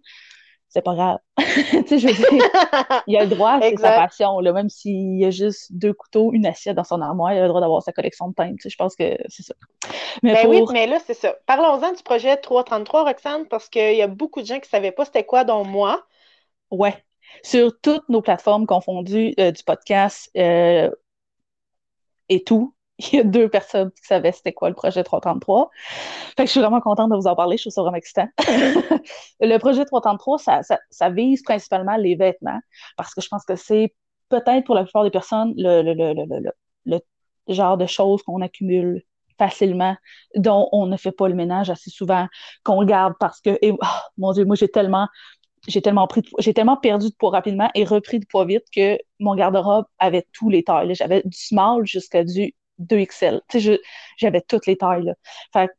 C'est 0.74 0.82
pas 0.82 0.96
grave. 0.96 1.20
tu 1.38 1.88
sais, 1.88 2.00
je 2.00 2.08
veux 2.08 2.14
dire, 2.14 2.50
il 3.08 3.16
a 3.16 3.26
le 3.26 3.30
droit, 3.30 3.60
c'est 3.62 3.78
sa 3.78 3.92
passion. 3.92 4.40
Là, 4.40 4.54
même 4.54 4.70
s'il 4.70 5.20
y 5.20 5.26
a 5.26 5.30
juste 5.30 5.72
deux 5.72 5.94
couteaux, 5.94 6.32
une 6.34 6.48
assiette 6.48 6.76
dans 6.76 6.84
son 6.84 7.00
armoire, 7.00 7.32
il 7.32 7.38
a 7.38 7.44
le 7.44 7.48
droit 7.48 7.62
d'avoir 7.62 7.84
sa 7.84 7.92
collection 7.92 8.30
de 8.30 8.34
teintes. 8.34 8.56
Tu 8.56 8.64
sais, 8.64 8.70
je 8.72 8.78
pense 8.78 8.96
que 8.96 9.16
c'est 9.28 9.44
ça. 9.44 9.54
Mais 10.24 10.34
ben 10.34 10.48
oui, 10.48 10.64
mais 10.74 10.88
là, 10.88 10.98
c'est 11.06 11.14
ça. 11.14 11.36
Parlons-en 11.46 11.94
du 11.94 12.02
projet 12.02 12.38
333, 12.38 13.04
Roxane, 13.04 13.48
parce 13.48 13.70
qu'il 13.70 13.96
y 13.96 14.02
a 14.02 14.08
beaucoup 14.08 14.42
de 14.42 14.48
gens 14.48 14.56
qui 14.56 14.68
ne 14.68 14.72
savaient 14.72 14.92
pas 14.92 15.06
c'était 15.06 15.26
quoi, 15.26 15.44
dont 15.44 15.64
moi. 15.64 16.04
Ouais. 16.72 16.96
Sur 17.44 17.80
toutes 17.80 18.10
nos 18.10 18.24
plateformes 18.24 18.66
confondues 18.66 19.36
euh, 19.40 19.52
du 19.52 19.64
podcast 19.64 20.32
euh, 20.36 20.90
et 22.30 22.44
tout, 22.44 22.74
il 23.12 23.16
y 23.18 23.20
a 23.20 23.24
deux 23.24 23.50
personnes 23.50 23.92
qui 23.92 24.06
savaient 24.06 24.32
c'était 24.32 24.54
quoi 24.54 24.70
le 24.70 24.76
projet 24.76 25.04
333. 25.04 25.70
Fait 26.38 26.44
que 26.44 26.48
je 26.48 26.52
suis 26.52 26.60
vraiment 26.60 26.82
contente 26.82 27.12
de 27.12 27.16
vous 27.16 27.28
en 27.28 27.36
parler, 27.36 27.58
je 27.58 27.64
trouve 27.64 27.74
ça 27.74 27.82
vraiment 27.82 27.98
excitant. 27.98 28.28
le 29.40 29.58
projet 29.58 29.86
333, 29.86 30.38
ça, 30.40 30.62
ça, 30.90 31.10
vise 31.10 31.44
principalement 31.44 31.96
les 31.98 32.16
vêtements, 32.16 32.60
parce 32.98 33.14
que 33.14 33.22
je 33.22 33.28
pense 33.28 33.46
que 33.46 33.56
c'est 33.56 33.94
peut-être 34.30 34.66
pour 34.66 34.76
la 34.76 34.84
plupart 34.84 35.04
des 35.04 35.12
personnes 35.12 35.54
le, 35.58 35.82
le, 35.82 35.94
le, 35.94 37.00
le 37.48 37.54
genre 37.54 37.78
de 37.78 37.86
choses 37.86 38.24
qu'on 38.24 38.42
accumule 38.42 39.04
facilement, 39.38 39.96
dont 40.36 40.70
on 40.72 40.86
ne 40.86 40.98
fait 40.98 41.12
pas 41.12 41.28
le 41.28 41.36
ménage 41.36 41.70
assez 41.70 41.90
souvent, 41.90 42.28
qu'on 42.64 42.84
garde 42.86 43.14
parce 43.20 43.42
que, 43.42 43.58
oh, 43.64 43.78
mon 44.18 44.32
Dieu, 44.32 44.46
moi 44.46 44.56
j'ai 44.56 44.70
tellement 44.70 45.08
j'ai 45.68 45.82
tellement 45.82 46.08
pris 46.08 46.24
j'ai 46.40 46.54
tellement 46.54 46.76
perdu 46.76 47.10
de 47.10 47.16
poids 47.18 47.32
rapidement 47.32 47.70
et 47.74 47.86
repris 47.86 48.20
de 48.20 48.26
poids 48.26 48.46
vite 48.46 48.66
que 48.76 48.98
mon 49.20 49.34
garde-robe 49.34 49.86
avait 49.98 50.28
tous 50.34 50.50
les 50.50 50.64
tailles. 50.64 50.94
J'avais 50.94 51.22
du 51.24 51.38
small 51.38 51.86
jusqu'à 51.86 52.24
du 52.24 52.54
2XL. 52.84 53.42
j'avais 54.18 54.42
toutes 54.42 54.68
les 54.68 54.78
tailles. 54.78 55.04
Là. 55.04 55.14
Fait 55.52 55.70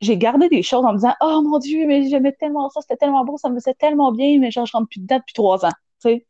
j'ai 0.00 0.16
gardé 0.16 0.48
des 0.48 0.62
choses 0.62 0.84
en 0.84 0.92
me 0.92 0.98
disant 0.98 1.14
Oh 1.20 1.42
mon 1.42 1.58
Dieu, 1.58 1.86
mais 1.86 2.08
j'aimais 2.08 2.32
tellement 2.32 2.70
ça, 2.70 2.80
c'était 2.80 2.96
tellement 2.96 3.24
beau, 3.24 3.36
ça 3.36 3.48
me 3.48 3.56
faisait 3.56 3.74
tellement 3.74 4.12
bien, 4.12 4.38
mais 4.38 4.50
genre, 4.50 4.66
je 4.66 4.72
rentre 4.72 4.88
plus 4.88 5.00
dedans 5.00 5.18
depuis 5.18 5.34
trois 5.34 5.64
ans. 5.64 5.72
fait 6.04 6.20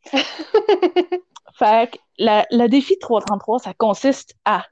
que 1.91 1.99
la, 2.19 2.47
le 2.51 2.67
défi 2.69 2.99
333, 2.99 3.59
ça 3.59 3.75
consiste 3.75 4.35
à, 4.45 4.65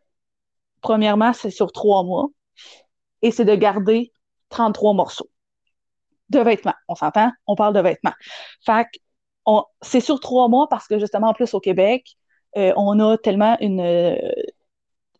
premièrement, 0.80 1.32
c'est 1.34 1.50
sur 1.50 1.72
trois 1.72 2.02
mois, 2.04 2.28
et 3.22 3.30
c'est 3.30 3.44
de 3.44 3.54
garder 3.54 4.12
33 4.48 4.94
morceaux 4.94 5.28
de 6.30 6.40
vêtements. 6.40 6.74
On 6.88 6.94
s'entend? 6.94 7.30
On 7.46 7.54
parle 7.54 7.74
de 7.74 7.80
vêtements. 7.80 8.14
Fait 8.64 8.86
c'est 9.82 10.00
sur 10.00 10.18
trois 10.20 10.48
mois 10.48 10.68
parce 10.68 10.88
que 10.88 10.98
justement, 10.98 11.28
en 11.28 11.34
plus, 11.34 11.54
au 11.54 11.60
Québec, 11.60 12.16
euh, 12.56 12.72
on 12.76 12.98
a 13.00 13.16
tellement 13.16 13.56
une 13.60 13.80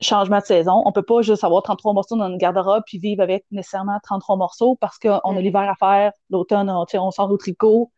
changement 0.01 0.39
de 0.39 0.45
saison. 0.45 0.83
On 0.85 0.93
peut 0.93 1.03
pas 1.03 1.23
juste 1.23 1.45
avoir 1.45 1.63
33 1.63 1.93
morceaux 1.93 2.17
dans 2.17 2.29
une 2.29 2.39
garde-robe 2.39 2.83
puis 2.87 2.99
vivre 2.99 3.23
avec 3.23 3.45
nécessairement 3.51 3.99
33 4.03 4.37
morceaux 4.37 4.77
parce 4.81 4.99
qu'on 4.99 5.19
a 5.19 5.33
mm. 5.33 5.39
l'hiver 5.39 5.69
à 5.69 5.75
faire, 5.75 6.13
l'automne, 6.31 6.71
on, 6.71 6.85
on 6.95 7.11
sort 7.11 7.31
au 7.31 7.37
tricot. 7.37 7.91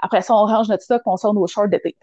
Après 0.00 0.22
ça, 0.22 0.34
on 0.34 0.46
range 0.46 0.68
notre 0.68 0.82
stock 0.82 1.02
on 1.06 1.16
sort 1.16 1.34
nos 1.34 1.46
shorts 1.46 1.68
d'été. 1.68 1.96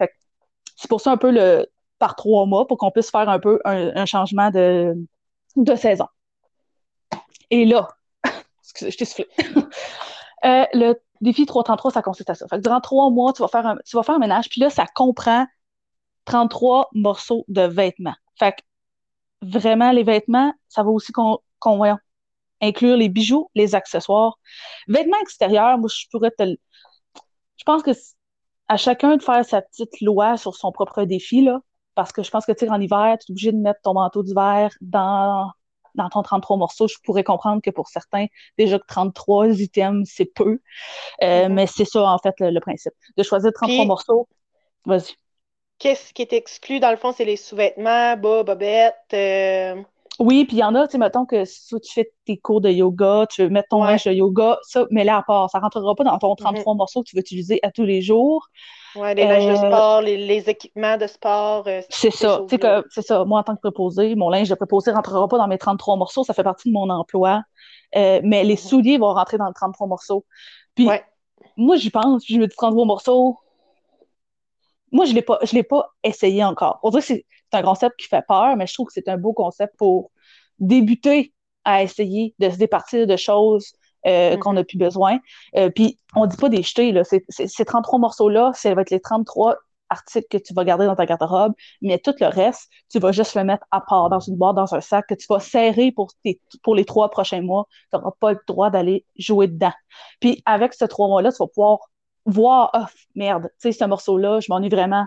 C'est 0.76 0.88
pour 0.88 1.00
ça 1.00 1.12
un 1.12 1.16
peu 1.16 1.30
le 1.30 1.66
par 1.98 2.16
trois 2.16 2.46
mois 2.46 2.66
pour 2.66 2.78
qu'on 2.78 2.90
puisse 2.90 3.10
faire 3.10 3.28
un 3.28 3.38
peu 3.38 3.60
un, 3.64 4.06
changement 4.06 4.50
de, 4.50 4.94
de 5.56 5.74
saison. 5.74 6.06
Et 7.50 7.66
là, 7.66 7.88
excusez, 8.62 8.90
je 8.90 8.98
t'ai 8.98 9.04
soufflé. 9.04 9.28
Euh, 10.42 10.64
le 10.72 10.94
défi 11.20 11.44
333, 11.44 11.90
ça 11.90 12.00
consiste 12.00 12.30
à 12.30 12.34
ça. 12.34 12.48
Fait 12.48 12.56
que 12.56 12.62
durant 12.62 12.80
trois 12.80 13.10
mois, 13.10 13.34
tu 13.34 13.42
vas 13.42 13.48
faire 13.48 13.66
un, 13.66 13.76
tu 13.84 13.94
vas 13.94 14.02
faire 14.02 14.14
un 14.14 14.20
ménage, 14.20 14.48
puis 14.48 14.58
là, 14.58 14.70
ça 14.70 14.86
comprend 14.86 15.46
33 16.24 16.88
morceaux 16.94 17.44
de 17.48 17.60
vêtements. 17.60 18.14
Fait 18.38 18.52
que 18.52 18.62
vraiment, 19.42 19.92
les 19.92 20.02
vêtements, 20.02 20.52
ça 20.68 20.82
va 20.82 20.90
aussi 20.90 21.12
qu'on, 21.12 21.38
inclure 22.62 22.96
les 22.96 23.08
bijoux, 23.08 23.50
les 23.54 23.74
accessoires. 23.74 24.38
Vêtements 24.88 25.20
extérieurs, 25.22 25.78
moi, 25.78 25.88
je 25.92 26.06
pourrais 26.10 26.30
te 26.30 26.42
Je 26.44 27.64
pense 27.64 27.82
que 27.82 27.92
à 28.68 28.76
chacun 28.76 29.16
de 29.16 29.22
faire 29.22 29.44
sa 29.44 29.62
petite 29.62 30.00
loi 30.00 30.36
sur 30.36 30.54
son 30.54 30.72
propre 30.72 31.04
défi, 31.04 31.42
là, 31.42 31.60
parce 31.94 32.12
que 32.12 32.22
je 32.22 32.30
pense 32.30 32.46
que, 32.46 32.52
tu 32.52 32.66
sais, 32.66 32.70
en 32.70 32.80
hiver, 32.80 33.16
tu 33.18 33.30
es 33.30 33.32
obligé 33.32 33.52
de 33.52 33.58
mettre 33.58 33.80
ton 33.82 33.94
manteau 33.94 34.22
d'hiver 34.22 34.70
dans 34.80 35.50
dans 35.94 36.08
ton 36.08 36.22
33 36.22 36.56
morceaux, 36.56 36.88
je 36.88 36.96
pourrais 37.02 37.24
comprendre 37.24 37.60
que 37.62 37.70
pour 37.70 37.88
certains, 37.88 38.26
déjà 38.58 38.78
que 38.78 38.86
33 38.86 39.60
items, 39.60 40.08
c'est 40.12 40.26
peu. 40.26 40.60
Euh, 41.22 41.46
mm-hmm. 41.46 41.52
Mais 41.52 41.66
c'est 41.66 41.84
ça, 41.84 42.04
en 42.04 42.18
fait, 42.18 42.34
le, 42.38 42.60
principe. 42.60 42.92
De 43.16 43.22
choisir 43.22 43.50
33 43.52 43.86
morceaux, 43.86 44.28
vas-y. 44.86 45.14
Qu'est-ce 45.80 46.12
qui 46.12 46.22
est 46.22 46.32
exclu, 46.32 46.78
dans 46.78 46.90
le 46.90 46.96
fond, 46.96 47.10
c'est 47.10 47.24
les 47.24 47.36
sous-vêtements, 47.36 48.16
bas, 48.16 48.42
bobettes. 48.44 48.94
Euh, 49.12 49.82
oui, 50.20 50.44
puis 50.44 50.58
il 50.58 50.60
y 50.60 50.64
en 50.64 50.74
a, 50.74 50.86
tu 50.86 50.92
sais, 50.92 50.98
mettons 50.98 51.24
que 51.24 51.46
si 51.46 51.74
tu 51.80 51.92
fais 51.94 52.12
tes 52.26 52.36
cours 52.36 52.60
de 52.60 52.68
yoga, 52.68 53.24
tu 53.30 53.42
veux 53.42 53.48
mettre 53.48 53.68
ton 53.70 53.82
linge 53.82 54.04
de 54.04 54.12
yoga, 54.12 54.58
ça, 54.62 54.84
mais 54.90 55.02
là 55.02 55.16
à 55.16 55.22
part. 55.22 55.48
Ça 55.48 55.58
rentrera 55.58 55.94
pas 55.94 56.04
dans 56.04 56.18
ton 56.18 56.34
33 56.34 56.74
mm-hmm. 56.74 56.76
morceaux 56.76 57.02
que 57.02 57.08
tu 57.08 57.16
veux 57.16 57.20
utiliser 57.20 57.58
à 57.62 57.70
tous 57.70 57.84
les 57.84 58.02
jours. 58.02 58.46
Oui, 58.96 59.14
les 59.14 59.24
linges 59.24 59.46
de 59.46 59.64
euh, 59.64 59.70
sport, 59.70 60.02
les, 60.02 60.50
équipements 60.50 60.98
de 60.98 61.06
sport. 61.06 61.64
Euh, 61.66 61.80
c'est 61.88 62.10
ça. 62.10 62.42
Tu 62.50 62.58
sais 62.58 62.82
c'est 62.90 63.02
ça. 63.02 63.24
Moi, 63.24 63.40
en 63.40 63.42
tant 63.42 63.54
que 63.54 63.62
préposé, 63.62 64.14
mon 64.14 64.28
linge 64.28 64.50
de 64.50 64.54
préposé 64.54 64.90
ne 64.90 64.96
rentrera 64.96 65.26
pas 65.26 65.38
dans 65.38 65.48
mes 65.48 65.56
33 65.56 65.96
morceaux. 65.96 66.22
Ça 66.22 66.34
fait 66.34 66.44
partie 66.44 66.68
de 66.68 66.74
mon 66.74 66.90
emploi. 66.90 67.40
Euh, 67.96 68.20
mais 68.22 68.44
les 68.44 68.56
mm-hmm. 68.56 68.68
souliers 68.68 68.98
vont 68.98 69.14
rentrer 69.14 69.38
dans 69.38 69.46
les 69.46 69.54
33 69.54 69.86
morceaux. 69.86 70.26
Puis, 70.74 70.86
moi, 71.56 71.76
j'y 71.76 71.88
pense. 71.88 72.24
je 72.28 72.36
me 72.36 72.46
dis 72.46 72.54
33 72.54 72.84
morceaux. 72.84 73.38
Moi, 74.92 75.04
je 75.04 75.12
ne 75.12 75.52
l'ai 75.52 75.62
pas 75.62 75.90
essayé 76.02 76.44
encore. 76.44 76.80
On 76.82 76.90
dirait 76.90 77.00
que 77.00 77.06
c'est 77.06 77.26
c'est 77.50 77.58
un 77.58 77.62
concept 77.62 77.96
qui 77.98 78.06
fait 78.06 78.24
peur, 78.26 78.56
mais 78.56 78.66
je 78.66 78.74
trouve 78.74 78.86
que 78.86 78.92
c'est 78.92 79.08
un 79.08 79.16
beau 79.16 79.32
concept 79.32 79.76
pour 79.76 80.10
débuter 80.58 81.32
à 81.64 81.82
essayer 81.82 82.34
de 82.38 82.50
se 82.50 82.56
départir 82.56 83.06
de 83.06 83.16
choses 83.16 83.72
euh, 84.06 84.36
qu'on 84.36 84.52
n'a 84.54 84.62
mm-hmm. 84.62 84.66
plus 84.66 84.78
besoin. 84.78 85.18
Euh, 85.56 85.70
puis, 85.70 85.98
on 86.14 86.26
dit 86.26 86.36
pas 86.36 86.48
des 86.48 86.62
jeter, 86.62 86.92
là. 86.92 87.02
Ces 87.04 87.64
33 87.64 87.98
morceaux-là, 87.98 88.52
ça 88.54 88.74
va 88.74 88.82
être 88.82 88.90
les 88.90 89.00
33 89.00 89.56
articles 89.90 90.28
que 90.30 90.38
tu 90.38 90.54
vas 90.54 90.64
garder 90.64 90.86
dans 90.86 90.94
ta 90.94 91.04
garde-robe, 91.04 91.52
mais 91.82 91.98
tout 91.98 92.14
le 92.20 92.28
reste, 92.28 92.68
tu 92.88 93.00
vas 93.00 93.10
juste 93.10 93.34
le 93.34 93.42
mettre 93.42 93.66
à 93.72 93.80
part 93.80 94.08
dans 94.08 94.20
une 94.20 94.36
boîte, 94.36 94.54
dans 94.54 94.72
un 94.72 94.80
sac 94.80 95.06
que 95.08 95.14
tu 95.14 95.26
vas 95.28 95.40
serrer 95.40 95.90
pour, 95.90 96.12
pour 96.62 96.76
les 96.76 96.84
trois 96.84 97.10
prochains 97.10 97.42
mois. 97.42 97.66
Tu 97.90 97.98
n'auras 97.98 98.12
pas 98.20 98.32
le 98.32 98.38
droit 98.46 98.70
d'aller 98.70 99.04
jouer 99.18 99.48
dedans. 99.48 99.72
Puis, 100.20 100.42
avec 100.46 100.74
ces 100.74 100.86
trois 100.86 101.08
mois-là, 101.08 101.32
tu 101.32 101.38
vas 101.38 101.48
pouvoir 101.48 101.78
voir, 102.26 102.70
oh, 102.74 102.84
merde, 103.14 103.48
tu 103.60 103.70
sais, 103.70 103.72
ce 103.72 103.84
morceau-là, 103.84 104.40
je 104.40 104.46
m'ennuie 104.50 104.68
vraiment 104.68 105.06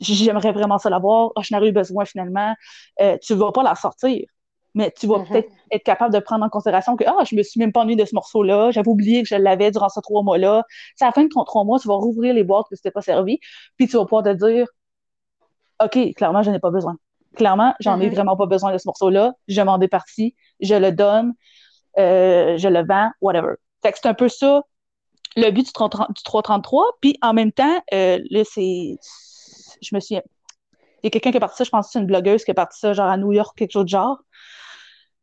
j'aimerais 0.00 0.52
vraiment 0.52 0.78
ça 0.78 0.90
l'avoir, 0.90 1.32
oh, 1.34 1.42
je 1.42 1.54
n'aurais 1.54 1.68
eu 1.68 1.72
besoin 1.72 2.04
finalement. 2.04 2.54
Euh, 3.00 3.18
tu 3.22 3.34
ne 3.34 3.38
vas 3.38 3.52
pas 3.52 3.62
la 3.62 3.74
sortir, 3.74 4.26
mais 4.74 4.92
tu 4.98 5.06
vas 5.06 5.18
mm-hmm. 5.18 5.28
peut-être 5.28 5.50
être 5.70 5.82
capable 5.84 6.14
de 6.14 6.18
prendre 6.18 6.44
en 6.44 6.48
considération 6.48 6.96
que 6.96 7.04
ah, 7.06 7.24
je 7.24 7.36
me 7.36 7.42
suis 7.42 7.60
même 7.60 7.72
pas 7.72 7.80
ennuyée 7.80 7.96
de 7.96 8.04
ce 8.04 8.14
morceau-là, 8.14 8.70
j'avais 8.70 8.88
oublié 8.88 9.22
que 9.22 9.28
je 9.28 9.36
l'avais 9.36 9.70
durant 9.70 9.88
ces 9.88 10.00
trois 10.00 10.22
mois-là. 10.22 10.64
C'est 10.96 11.04
à 11.04 11.08
la 11.08 11.12
fin 11.12 11.24
de 11.24 11.28
ton 11.28 11.44
trois 11.44 11.64
mois, 11.64 11.78
tu 11.78 11.88
vas 11.88 11.94
rouvrir 11.94 12.34
les 12.34 12.44
boîtes 12.44 12.66
que 12.70 12.76
tu 12.76 12.82
t'es 12.82 12.90
pas 12.90 13.02
servi, 13.02 13.38
puis 13.76 13.86
tu 13.86 13.96
vas 13.96 14.04
pouvoir 14.04 14.22
te 14.22 14.32
dire 14.32 14.66
OK, 15.82 16.14
clairement, 16.14 16.42
je 16.42 16.50
n'ai 16.50 16.58
pas 16.58 16.70
besoin. 16.70 16.96
Clairement, 17.36 17.74
j'en 17.80 18.00
ai 18.00 18.08
mm-hmm. 18.08 18.14
vraiment 18.14 18.36
pas 18.36 18.46
besoin 18.46 18.72
de 18.72 18.78
ce 18.78 18.88
morceau-là, 18.88 19.34
je 19.46 19.60
m'en 19.60 19.76
départis, 19.76 20.34
je 20.60 20.74
le 20.74 20.90
donne, 20.90 21.34
euh, 21.98 22.56
je 22.56 22.68
le 22.68 22.86
vends, 22.86 23.10
whatever. 23.20 23.54
Fait 23.82 23.92
que 23.92 23.98
c'est 24.00 24.08
un 24.08 24.14
peu 24.14 24.28
ça 24.28 24.62
le 25.36 25.50
but 25.50 25.66
du, 25.66 25.72
333. 25.72 26.84
Puis 27.00 27.16
en 27.22 27.32
même 27.34 27.52
temps, 27.52 27.82
euh, 27.92 28.18
là, 28.30 28.42
c'est 28.44 28.96
je 29.82 29.94
me 29.94 30.00
souviens. 30.00 30.22
Il 31.02 31.06
y 31.06 31.08
a 31.08 31.10
quelqu'un 31.10 31.30
qui 31.30 31.36
est 31.36 31.40
parti 31.40 31.58
ça, 31.58 31.64
je 31.64 31.70
pense 31.70 31.86
que 31.86 31.92
c'est 31.92 31.98
une 32.00 32.06
blogueuse 32.06 32.44
qui 32.44 32.50
est 32.50 32.54
partie 32.54 32.78
ça, 32.78 32.92
genre 32.92 33.08
à 33.08 33.16
New 33.16 33.32
York, 33.32 33.56
quelque 33.56 33.72
chose 33.72 33.84
de 33.84 33.90
genre. 33.90 34.18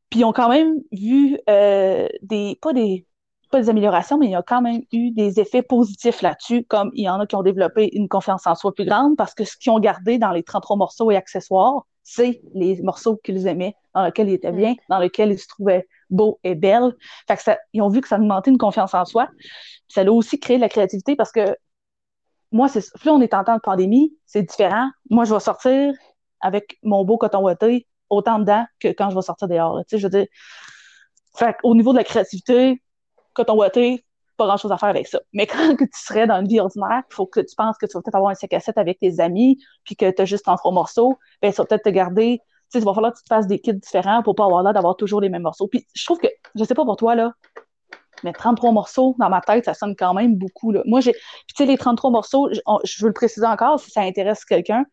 Puis 0.09 0.21
ils 0.21 0.25
ont 0.25 0.31
quand 0.31 0.49
même 0.49 0.75
vu 0.91 1.37
euh, 1.49 2.07
des, 2.21 2.57
pas 2.61 2.71
des, 2.71 3.07
pas 3.49 3.59
des 3.59 3.69
améliorations, 3.69 4.17
mais 4.17 4.27
il 4.27 4.31
y 4.31 4.35
a 4.35 4.43
quand 4.43 4.61
même 4.61 4.81
eu 4.91 5.11
des 5.11 5.39
effets 5.39 5.63
positifs 5.63 6.21
là-dessus, 6.21 6.63
comme 6.65 6.91
il 6.93 7.03
y 7.03 7.09
en 7.09 7.19
a 7.19 7.25
qui 7.25 7.35
ont 7.35 7.43
développé 7.43 7.89
une 7.93 8.07
confiance 8.07 8.45
en 8.47 8.55
soi 8.55 8.73
plus 8.73 8.85
grande 8.85 9.17
parce 9.17 9.33
que 9.33 9.43
ce 9.43 9.57
qu'ils 9.57 9.71
ont 9.71 9.79
gardé 9.79 10.19
dans 10.19 10.31
les 10.31 10.43
33 10.43 10.77
morceaux 10.77 11.11
et 11.11 11.15
accessoires, 11.15 11.85
c'est 12.03 12.41
les 12.53 12.81
morceaux 12.81 13.17
qu'ils 13.17 13.47
aimaient, 13.47 13.75
dans 13.95 14.05
lesquels 14.05 14.29
ils 14.29 14.35
étaient 14.35 14.51
mm. 14.51 14.57
bien, 14.57 14.75
dans 14.89 14.99
lesquels 14.99 15.31
ils 15.31 15.39
se 15.39 15.47
trouvaient 15.47 15.87
beaux 16.13 16.39
et 16.43 16.59
ça, 17.37 17.57
ils 17.73 17.81
ont 17.81 17.89
vu 17.89 18.01
que 18.01 18.07
ça 18.07 18.17
augmentait 18.17 18.51
une 18.51 18.57
confiance 18.57 18.93
en 18.93 19.05
soi. 19.05 19.29
ça 19.87 20.01
a 20.01 20.09
aussi 20.09 20.39
créé 20.39 20.57
de 20.57 20.61
la 20.61 20.69
créativité 20.69 21.15
parce 21.15 21.31
que 21.31 21.55
moi, 22.51 22.67
c'est 22.67 22.83
plus 22.99 23.09
on 23.09 23.21
est 23.21 23.33
en 23.33 23.43
temps 23.43 23.55
de 23.55 23.61
pandémie, 23.61 24.15
c'est 24.25 24.43
différent. 24.43 24.89
Moi, 25.09 25.25
je 25.25 25.33
vais 25.33 25.39
sortir 25.39 25.93
avec 26.39 26.77
mon 26.83 27.03
beau 27.03 27.17
coton 27.17 27.41
ouaté 27.41 27.87
autant 28.09 28.39
dedans 28.39 28.65
que 28.79 28.89
quand 28.89 29.09
je 29.09 29.15
vais 29.15 29.21
sortir 29.21 29.47
dehors. 29.47 29.81
Je 29.91 29.97
veux 29.97 30.09
dire, 30.09 30.27
au 31.63 31.75
niveau 31.75 31.93
de 31.93 31.97
la 31.97 32.03
créativité, 32.03 32.81
coton 33.33 33.57
ouaté, 33.57 34.05
pas 34.37 34.45
grand 34.45 34.57
chose 34.57 34.71
à 34.71 34.77
faire 34.77 34.89
avec 34.89 35.07
ça. 35.07 35.19
Mais 35.33 35.47
quand 35.47 35.75
tu 35.75 35.87
serais 35.93 36.27
dans 36.27 36.39
une 36.39 36.47
vie 36.47 36.59
ordinaire, 36.59 37.03
il 37.09 37.13
faut 37.13 37.25
que 37.25 37.39
tu 37.39 37.55
penses 37.55 37.77
que 37.77 37.85
tu 37.85 37.93
vas 37.93 38.01
peut-être 38.01 38.15
avoir 38.15 38.31
un 38.31 38.35
5 38.35 38.53
à 38.53 38.59
7 38.59 38.77
avec 38.77 38.99
tes 38.99 39.19
amis, 39.19 39.57
puis 39.83 39.95
que 39.95 40.09
tu 40.09 40.21
as 40.21 40.25
juste 40.25 40.47
en 40.47 40.55
trois 40.55 40.71
morceaux, 40.71 41.17
ben, 41.41 41.51
ça 41.51 41.63
va 41.63 41.67
peut-être 41.67 41.85
te 41.85 41.89
garder. 41.89 42.39
Tu 42.73 42.79
sais, 42.79 42.83
il 42.83 42.85
va 42.85 42.93
falloir 42.95 43.13
que 43.13 43.19
tu 43.19 43.23
te 43.23 43.27
fasses 43.27 43.45
des 43.45 43.59
kits 43.59 43.75
différents 43.75 44.23
pour 44.23 44.33
pas 44.33 44.45
avoir 44.45 44.63
l'air 44.63 44.73
d'avoir 44.73 44.95
toujours 44.95 45.21
les 45.21 45.29
mêmes 45.29 45.43
morceaux. 45.43 45.67
Puis 45.67 45.85
je 45.93 46.05
trouve 46.05 46.17
que, 46.17 46.27
je 46.55 46.63
sais 46.63 46.73
pas 46.73 46.85
pour 46.85 46.97
toi, 46.97 47.13
là, 47.13 47.33
mais 48.23 48.33
33 48.33 48.71
morceaux, 48.71 49.15
dans 49.19 49.29
ma 49.29 49.41
tête, 49.41 49.65
ça 49.65 49.75
sonne 49.75 49.95
quand 49.95 50.15
même 50.15 50.35
beaucoup. 50.37 50.71
Là. 50.71 50.81
Moi, 50.85 51.01
j'ai. 51.01 51.11
Puis, 51.11 51.53
tu 51.55 51.63
sais, 51.63 51.65
les 51.65 51.77
33 51.77 52.09
morceaux, 52.09 52.49
je, 52.51 53.03
veux 53.03 53.09
le 53.09 53.13
préciser 53.13 53.45
encore 53.45 53.79
si 53.79 53.91
ça 53.91 54.01
intéresse 54.01 54.43
quelqu'un. 54.43 54.85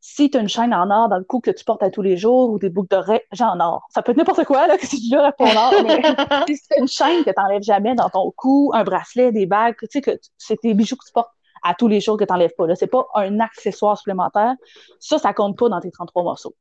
Si 0.00 0.30
tu 0.30 0.36
as 0.36 0.42
une 0.42 0.48
chaîne 0.48 0.74
en 0.74 0.90
or 0.90 1.08
dans 1.08 1.16
le 1.16 1.24
cou 1.24 1.40
que 1.40 1.50
tu 1.50 1.64
portes 1.64 1.82
à 1.82 1.90
tous 1.90 2.02
les 2.02 2.18
jours 2.18 2.50
ou 2.50 2.58
des 2.58 2.68
boucles 2.68 2.94
d'oreilles, 2.94 3.22
j'ai 3.32 3.44
en 3.44 3.58
or. 3.60 3.86
Ça 3.90 4.02
peut 4.02 4.12
être 4.12 4.18
n'importe 4.18 4.44
quoi, 4.44 4.66
là, 4.66 4.76
que 4.76 4.86
si 4.86 5.08
tu 5.08 5.16
réponds 5.16 5.46
en 5.46 5.56
or. 5.56 5.74
Mais 5.84 6.02
si 6.48 6.56
c'est 6.56 6.78
une 6.78 6.88
chaîne 6.88 7.24
que 7.24 7.30
tu 7.30 7.40
n'enlèves 7.40 7.62
jamais 7.62 7.94
dans 7.94 8.10
ton 8.10 8.30
cou, 8.36 8.72
un 8.74 8.84
bracelet, 8.84 9.32
des 9.32 9.46
bagues, 9.46 9.76
tu 9.80 9.86
sais, 9.90 10.00
que 10.02 10.12
c'est 10.36 10.58
des 10.62 10.74
bijoux 10.74 10.96
que 10.96 11.06
tu 11.06 11.12
portes 11.12 11.30
à 11.62 11.74
tous 11.74 11.88
les 11.88 12.00
jours 12.00 12.16
que 12.16 12.24
tu 12.24 12.32
n'enlèves 12.32 12.54
pas. 12.56 12.72
Ce 12.74 12.84
n'est 12.84 12.88
pas 12.88 13.06
un 13.14 13.40
accessoire 13.40 13.96
supplémentaire. 13.96 14.54
Ça, 15.00 15.18
ça 15.18 15.32
compte 15.32 15.58
pas 15.58 15.68
dans 15.68 15.80
tes 15.80 15.90
33 15.90 16.22
morceaux. 16.22 16.54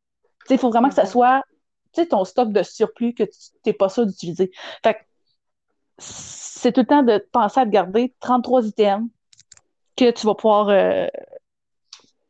Il 0.49 0.57
faut 0.57 0.69
vraiment 0.69 0.89
que 0.89 0.95
ça 0.95 1.03
mm-hmm. 1.03 1.07
soit 1.07 1.41
ton 2.09 2.25
stock 2.25 2.51
de 2.51 2.61
surplus 2.61 3.13
que 3.13 3.23
tu 3.23 3.31
n'es 3.65 3.73
pas 3.73 3.87
sûr 3.87 4.05
d'utiliser. 4.05 4.51
Fait 4.83 4.97
c'est 5.97 6.73
tout 6.73 6.81
le 6.81 6.87
temps 6.87 7.03
de 7.03 7.25
penser 7.31 7.61
à 7.61 7.65
te 7.65 7.69
garder 7.69 8.13
33 8.19 8.65
items 8.65 9.07
que 9.95 10.11
tu 10.11 10.25
vas 10.25 10.35
pouvoir 10.35 10.67
euh, 10.67 11.07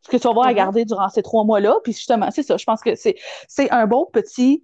que 0.07 0.17
tu 0.17 0.23
vas 0.23 0.29
avoir 0.29 0.45
à 0.45 0.51
Mhm. 0.51 0.57
garder 0.57 0.85
durant 0.85 1.09
ces 1.09 1.23
trois 1.23 1.43
mois-là. 1.43 1.77
Puis 1.83 1.93
justement, 1.93 2.29
c'est 2.29 2.43
ça. 2.43 2.57
Je 2.57 2.65
pense 2.65 2.81
que 2.81 2.93
c'est, 2.95 3.15
un 3.71 3.87
bon 3.87 4.07
petit 4.13 4.63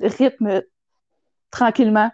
rythme 0.00 0.62
tranquillement 1.50 2.10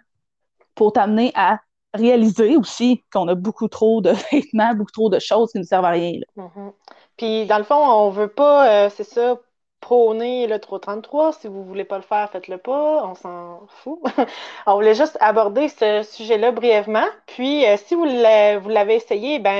pour 0.75 0.93
t'amener 0.93 1.33
à 1.35 1.59
réaliser 1.93 2.55
aussi 2.55 3.03
qu'on 3.11 3.27
a 3.27 3.35
beaucoup 3.35 3.67
trop 3.67 3.99
de 3.99 4.11
vêtements, 4.31 4.73
beaucoup 4.75 4.91
trop 4.91 5.09
de 5.09 5.19
choses 5.19 5.51
qui 5.51 5.57
ne 5.57 5.63
servent 5.63 5.85
à 5.85 5.89
rien. 5.89 6.21
Mhm. 6.37 6.71
Puis, 7.17 7.45
dans 7.47 7.57
le 7.57 7.65
fond, 7.65 7.75
on 7.75 8.09
veut 8.11 8.29
pas, 8.29 8.85
euh, 8.85 8.89
c'est 8.89 9.03
ça, 9.03 9.37
prôner 9.81 10.47
le 10.47 10.59
333. 10.59 11.33
Si 11.33 11.47
vous 11.47 11.63
voulez 11.65 11.83
pas 11.83 11.97
le 11.97 12.03
faire, 12.03 12.29
faites-le 12.31 12.57
pas. 12.57 13.05
On 13.05 13.15
s'en 13.15 13.61
fout. 13.67 13.99
On 14.67 14.75
voulait 14.75 14.95
juste 14.95 15.17
aborder 15.19 15.67
ce 15.67 16.03
sujet-là 16.03 16.51
brièvement. 16.51 17.05
Puis, 17.25 17.65
euh, 17.65 17.75
si 17.77 17.95
vous 17.95 18.05
l'a- 18.05 18.59
vous 18.59 18.69
l'avez 18.69 18.95
essayé, 18.95 19.39
ben, 19.39 19.51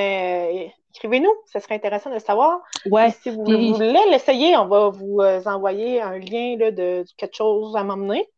euh, 0.55 0.67
écrivez-nous. 0.95 1.33
Ça 1.45 1.59
serait 1.59 1.75
intéressant 1.75 2.09
de 2.09 2.15
le 2.15 2.21
savoir. 2.21 2.59
Ouais, 2.89 3.11
si 3.21 3.29
vous, 3.31 3.43
puis- 3.43 3.69
vous 3.71 3.75
voulez 3.75 3.99
l'essayer, 4.09 4.55
on 4.57 4.67
va 4.67 4.89
vous 4.89 5.19
euh, 5.21 5.41
envoyer 5.45 6.01
un 6.01 6.17
lien 6.17 6.55
là, 6.57 6.71
de 6.71 7.03
quelque 7.17 7.35
chose 7.35 7.75
à 7.75 7.83
m'emmener. 7.83 8.29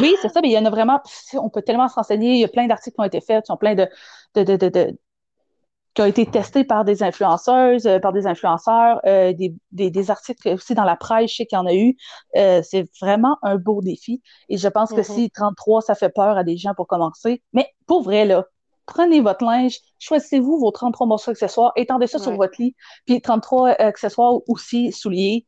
Oui, 0.00 0.14
c'est 0.22 0.28
ça, 0.32 0.40
mais 0.42 0.48
il 0.48 0.52
y 0.52 0.58
en 0.58 0.64
a 0.66 0.70
vraiment, 0.70 1.00
on 1.34 1.48
peut 1.50 1.62
tellement 1.62 1.88
se 1.88 1.94
renseigner, 1.94 2.32
il 2.32 2.38
y 2.40 2.44
a 2.44 2.48
plein 2.48 2.66
d'articles 2.66 2.94
qui 2.94 3.00
ont 3.00 3.04
été 3.04 3.20
faits, 3.20 3.44
qui 3.46 3.52
ont 3.52 3.56
plein 3.56 3.74
de, 3.74 3.88
de, 4.34 4.42
de, 4.44 4.56
de, 4.56 4.68
de- 4.68 4.98
qui 5.98 6.02
ont 6.02 6.06
été 6.06 6.26
testés 6.26 6.62
par 6.62 6.84
des 6.84 7.02
influenceuses, 7.02 7.84
euh, 7.88 7.98
par 7.98 8.12
des 8.12 8.28
influenceurs, 8.28 9.00
euh, 9.04 9.32
des, 9.32 9.52
des, 9.72 9.90
des 9.90 10.10
articles 10.12 10.48
aussi 10.50 10.76
dans 10.76 10.84
la 10.84 10.94
presse, 10.94 11.32
je 11.32 11.36
sais 11.38 11.46
qu'il 11.46 11.56
y 11.56 11.60
en 11.60 11.66
a 11.66 11.74
eu. 11.74 11.96
Euh, 12.36 12.62
c'est 12.62 12.88
vraiment 13.00 13.36
un 13.42 13.56
beau 13.56 13.82
défi. 13.82 14.22
Et 14.48 14.58
je 14.58 14.68
pense 14.68 14.90
que 14.92 14.98
Mhm. 14.98 15.02
si 15.02 15.30
33, 15.32 15.82
ça 15.82 15.96
fait 15.96 16.10
peur 16.10 16.38
à 16.38 16.44
des 16.44 16.56
gens 16.56 16.72
pour 16.76 16.86
commencer, 16.86 17.42
mais 17.52 17.66
pour 17.88 18.02
vrai, 18.04 18.26
là, 18.26 18.44
prenez 18.86 19.20
votre 19.20 19.44
linge, 19.44 19.80
choisissez-vous 19.98 20.60
vos 20.60 20.70
33 20.70 21.08
morceaux 21.08 21.32
accessoires, 21.32 21.72
étendez 21.74 22.06
ça 22.06 22.20
sur 22.20 22.30
votre 22.36 22.54
lit, 22.62 22.76
puis 23.04 23.20
33 23.20 23.70
accessoires 23.70 24.34
aussi 24.46 24.92
souliers. 24.92 25.46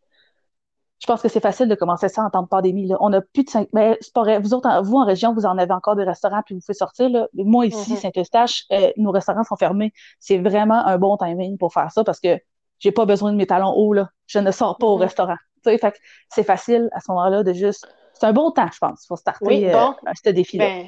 Je 1.01 1.07
pense 1.07 1.23
que 1.23 1.29
c'est 1.29 1.41
facile 1.41 1.67
de 1.69 1.75
commencer 1.75 2.09
ça 2.11 2.23
en 2.23 2.29
temps 2.31 2.43
de 2.43 2.49
pandémie. 2.49 2.87
Là. 2.87 2.97
On 3.01 3.09
n'a 3.09 3.23
plus 3.23 3.43
de 3.45 3.51
cinq. 3.51 3.69
Mais 3.73 3.97
c'est 4.03 4.13
pas 4.13 4.21
vrai. 4.21 4.39
Vous 4.39 4.53
autres, 4.55 4.69
en- 4.69 4.83
vous 4.83 4.97
en 4.97 5.05
région, 5.07 5.33
vous 5.35 5.47
en 5.47 5.57
avez 5.59 5.73
encore 5.73 5.97
des 5.97 6.05
restaurants 6.05 6.43
puis 6.45 6.55
vous 6.55 6.61
pouvez 6.61 6.75
sortir. 6.77 7.09
Là. 7.09 7.27
Moi, 7.35 7.67
ici, 7.67 7.93
Mhm. 7.93 7.99
Saint-Eustache, 7.99 8.65
euh, 8.71 8.91
nos 8.99 9.11
restaurants 9.11 9.43
sont 9.45 9.57
fermés. 9.57 9.93
C'est 10.19 10.37
vraiment 10.39 10.85
un 10.87 10.99
bon 10.99 11.17
timing 11.17 11.57
pour 11.59 11.73
faire 11.73 11.91
ça 11.91 12.05
parce 12.05 12.21
que 12.21 12.39
j'ai 12.79 12.93
pas 12.93 13.07
besoin 13.07 13.33
de 13.33 13.37
mes 13.37 13.47
talons 13.47 13.73
hauts. 13.75 13.95
Là. 13.95 14.11
Je 14.27 14.39
ne 14.39 14.51
sors 14.51 14.77
pas 14.77 14.87
au 14.87 14.97
Mhm. 14.97 15.03
restaurant. 15.03 15.37
Fait 15.65 15.95
c'est 16.29 16.43
facile 16.45 16.89
à 16.93 17.01
ce 17.01 17.11
moment-là 17.11 17.43
de 17.45 17.53
juste. 17.55 17.87
C'est 18.13 18.27
un 18.27 18.33
bon 18.35 18.51
temps, 18.51 18.69
je 18.73 18.79
pense. 18.79 19.07
Faut 19.09 19.17
starter 19.17 19.47
Oui, 19.47 19.65
euh, 19.67 19.73
bon. 19.73 19.95
à 20.07 20.13
ce 20.23 20.31
défi-là. 20.31 20.67
Ben, 20.67 20.87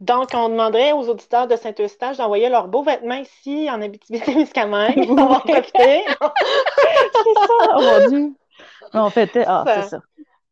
donc, 0.00 0.30
on 0.34 0.48
demanderait 0.48 0.90
aux 0.92 1.08
auditeurs 1.08 1.46
de 1.46 1.54
Saint-Eustache 1.54 2.16
d'envoyer 2.16 2.48
leurs 2.48 2.66
beaux 2.66 2.82
vêtements 2.82 3.14
ici 3.20 3.68
en 3.70 3.80
Abitibi-Témiscamingue. 3.80 5.06
On 5.10 5.14
va 5.14 5.36
en 5.36 5.40
profiter. 5.40 6.02
c'est 6.10 7.34
ça, 7.34 7.76
oh 7.76 7.80
mon 7.80 8.08
Dieu. 8.08 8.34
On 8.94 9.10
fait. 9.10 9.30
Ah, 9.46 9.64
c'est 9.74 9.88
ça. 9.88 10.00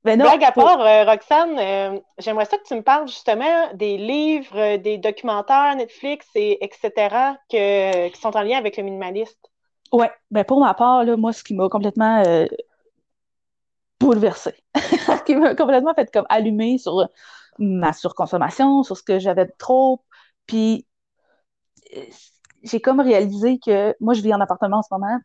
Mais 0.05 0.17
non, 0.17 0.25
Blague 0.25 0.45
à 0.45 0.53
pour- 0.53 0.65
part, 0.65 0.81
euh, 0.81 1.05
Roxane, 1.05 1.59
euh, 1.59 2.01
j'aimerais 2.19 2.47
ça 2.47 2.57
que 2.57 2.65
tu 2.65 2.75
me 2.75 2.83
parles 2.83 3.07
justement 3.07 3.73
des 3.75 3.99
livres, 3.99 4.57
euh, 4.57 4.79
des 4.79 4.97
documentaires 4.99 5.75
Netflix, 5.77 6.27
et 6.35 6.65
etc., 6.65 7.37
que, 7.51 8.09
qui 8.09 8.21
sont 8.21 8.35
en 8.37 8.43
lien 8.43 8.57
avec 8.59 8.77
le 8.77 8.83
minimaliste. 8.83 9.51
Ouais, 9.93 10.11
ben 10.31 10.45
pour 10.45 10.61
ma 10.61 10.73
part, 10.73 11.05
là, 11.05 11.17
moi, 11.17 11.33
ce 11.33 11.43
qui 11.45 11.55
m'a 11.55 11.69
complètement 11.69 12.23
euh, 12.27 12.47
bouleversée, 13.99 14.55
qui 15.27 15.37
m'a 15.37 15.55
complètement 15.55 15.95
fait 15.95 16.11
comme 16.13 16.27
allumer 16.29 16.79
sur 16.79 17.09
ma 17.59 17.93
surconsommation, 17.93 18.83
sur 18.83 18.97
ce 18.97 19.03
que 19.03 19.19
j'avais 19.19 19.47
de 19.47 19.53
trop, 19.59 20.03
puis 20.47 20.87
j'ai 22.63 22.81
comme 22.81 23.01
réalisé 23.01 23.59
que 23.59 23.95
moi, 24.01 24.15
je 24.15 24.23
vis 24.23 24.35
en 24.35 24.41
appartement 24.41 24.79
en 24.79 24.83
ce 24.83 24.89
moment, 24.93 25.19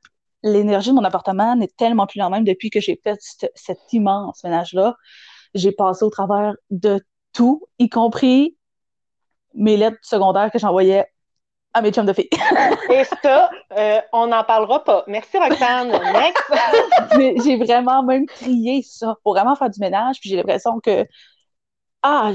l'énergie 0.45 0.91
de 0.91 0.95
mon 0.95 1.03
appartement 1.03 1.57
n'est 1.57 1.67
tellement 1.77 2.07
plus 2.07 2.19
la 2.19 2.29
même 2.29 2.45
depuis 2.45 2.69
que 2.69 2.79
j'ai 2.79 2.99
fait 3.03 3.17
ce- 3.21 3.47
cet 3.55 3.79
immense 3.93 4.43
ménage-là. 4.45 4.95
J'ai 5.53 5.73
passé 5.73 6.05
au 6.05 6.09
travers 6.11 6.55
de 6.69 7.05
tout, 7.33 7.63
y 7.79 7.89
compris 7.89 8.57
mes 9.53 9.77
lettres 9.77 9.97
secondaires 10.01 10.51
que 10.51 10.59
j'envoyais 10.59 11.05
à 11.73 11.81
mes 11.81 11.91
chums 11.91 12.05
de 12.05 12.13
filles. 12.13 12.29
Et 12.91 13.03
ça, 13.23 13.49
euh, 13.77 14.01
on 14.13 14.27
n'en 14.27 14.43
parlera 14.43 14.83
pas. 14.83 15.03
Merci, 15.07 15.37
Roxane. 15.37 15.89
Next. 15.89 16.43
J'ai 17.45 17.57
vraiment 17.57 18.03
même 18.03 18.27
trié 18.27 18.81
ça 18.83 19.15
pour 19.23 19.33
vraiment 19.33 19.55
faire 19.55 19.69
du 19.69 19.79
ménage. 19.79 20.19
Puis 20.21 20.29
j'ai 20.29 20.37
l'impression 20.37 20.79
que. 20.79 21.05
Ah, 22.03 22.31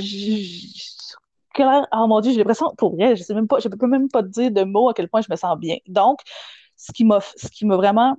clair- 1.54 1.86
oh 1.92 2.06
mon 2.06 2.20
Dieu, 2.20 2.32
j'ai 2.32 2.38
l'impression, 2.38 2.74
pour 2.76 2.94
vrai, 2.96 3.16
je 3.16 3.22
sais 3.22 3.34
même 3.34 3.48
pas, 3.48 3.58
je 3.60 3.68
peux 3.68 3.86
même 3.86 4.08
pas 4.08 4.22
te 4.22 4.28
dire 4.28 4.50
de 4.50 4.62
mots 4.64 4.88
à 4.88 4.94
quel 4.94 5.08
point 5.08 5.20
je 5.20 5.28
me 5.30 5.36
sens 5.36 5.58
bien. 5.58 5.76
Donc, 5.88 6.20
ce 6.80 6.92
qui 6.92 7.04
m'a, 7.04 7.76
vraiment 7.76 8.16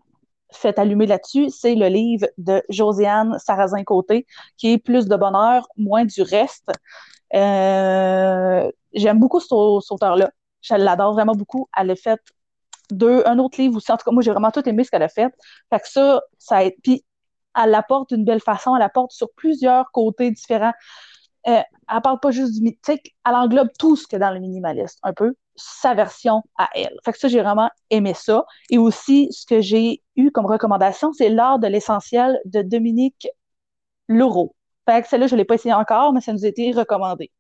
fait 0.52 0.78
allumer 0.78 1.08
là-dessus, 1.08 1.50
c'est 1.50 1.76
le 1.76 1.88
livre 1.88 2.28
de 2.38 2.62
Josiane 2.70 3.38
Sarrazin-Côté, 3.40 4.26
qui 4.58 4.74
est 4.74 4.78
Plus 4.78 5.08
de 5.08 5.16
bonheur, 5.16 5.68
moins 5.78 6.06
du 6.06 6.22
reste. 6.22 6.70
Euh, 7.34 8.70
j'aime 8.94 9.20
beaucoup 9.20 9.40
cet, 9.40 9.50
cet 9.50 9.92
auteur-là. 9.92 10.32
Je 10.62 10.76
l'adore 10.76 11.14
vraiment 11.14 11.34
beaucoup. 11.34 11.70
Elle 11.78 11.92
a 11.92 11.96
fait 11.96 12.20
deux, 12.92 13.24
un 13.26 13.40
autre 13.40 13.60
livre 13.60 13.78
aussi. 13.78 13.92
En 13.92 13.98
tout 13.98 14.04
cas, 14.04 14.12
moi, 14.12 14.22
j'ai 14.22 14.32
vraiment 14.32 14.52
tout 14.52 14.68
aimé 14.68 14.84
ce 14.84 14.92
qu'elle 14.92 15.04
a 15.04 15.10
fait. 15.10 15.34
Fait 15.70 15.80
que 15.80 15.88
ça, 15.88 16.22
ça 16.38 16.64
aide. 16.64 16.74
Puis, 16.84 17.04
elle 17.62 17.72
l'apporte 17.72 18.14
d'une 18.14 18.26
belle 18.26 18.42
façon. 18.42 18.76
Elle 18.76 18.82
apporte 18.82 19.12
sur 19.12 19.30
plusieurs 19.36 19.92
côtés 19.92 20.32
différents. 20.32 20.74
Euh, 21.48 21.62
elle 21.94 22.02
parle 22.02 22.20
pas 22.20 22.32
juste 22.32 22.62
du... 22.62 22.78
sais, 22.84 23.02
elle 23.26 23.36
englobe 23.36 23.70
tout 23.78 23.96
ce 23.96 24.08
que 24.08 24.16
dans 24.16 24.32
le 24.32 24.40
minimaliste, 24.40 25.00
un 25.04 25.14
peu, 25.14 25.34
sa 25.56 25.94
version 25.94 26.44
à 26.58 26.70
elle. 26.74 26.96
Fait 27.04 27.12
que 27.12 27.20
ça, 27.20 27.28
j'ai 27.28 27.42
vraiment 27.42 27.70
aimé 27.90 28.14
ça. 28.14 28.46
Et 28.70 28.78
aussi, 28.78 29.28
ce 29.32 29.46
que 29.46 29.62
j'ai 29.62 30.02
eu 30.16 30.32
comme 30.32 30.46
recommandation, 30.46 31.12
c'est 31.14 31.30
L'art 31.30 31.60
de 31.60 31.68
l'essentiel 31.68 32.40
de 32.46 32.62
Dominique 32.62 33.28
Leroux. 34.08 34.54
Fait 34.88 35.02
que 35.02 35.08
celle-là, 35.08 35.28
je 35.28 35.36
l'ai 35.36 35.46
pas 35.46 35.56
essayé 35.56 35.74
encore, 35.74 36.14
mais 36.14 36.22
ça 36.22 36.34
nous 36.34 36.46
a 36.46 36.48
été 36.48 36.72
recommandé. 36.72 37.32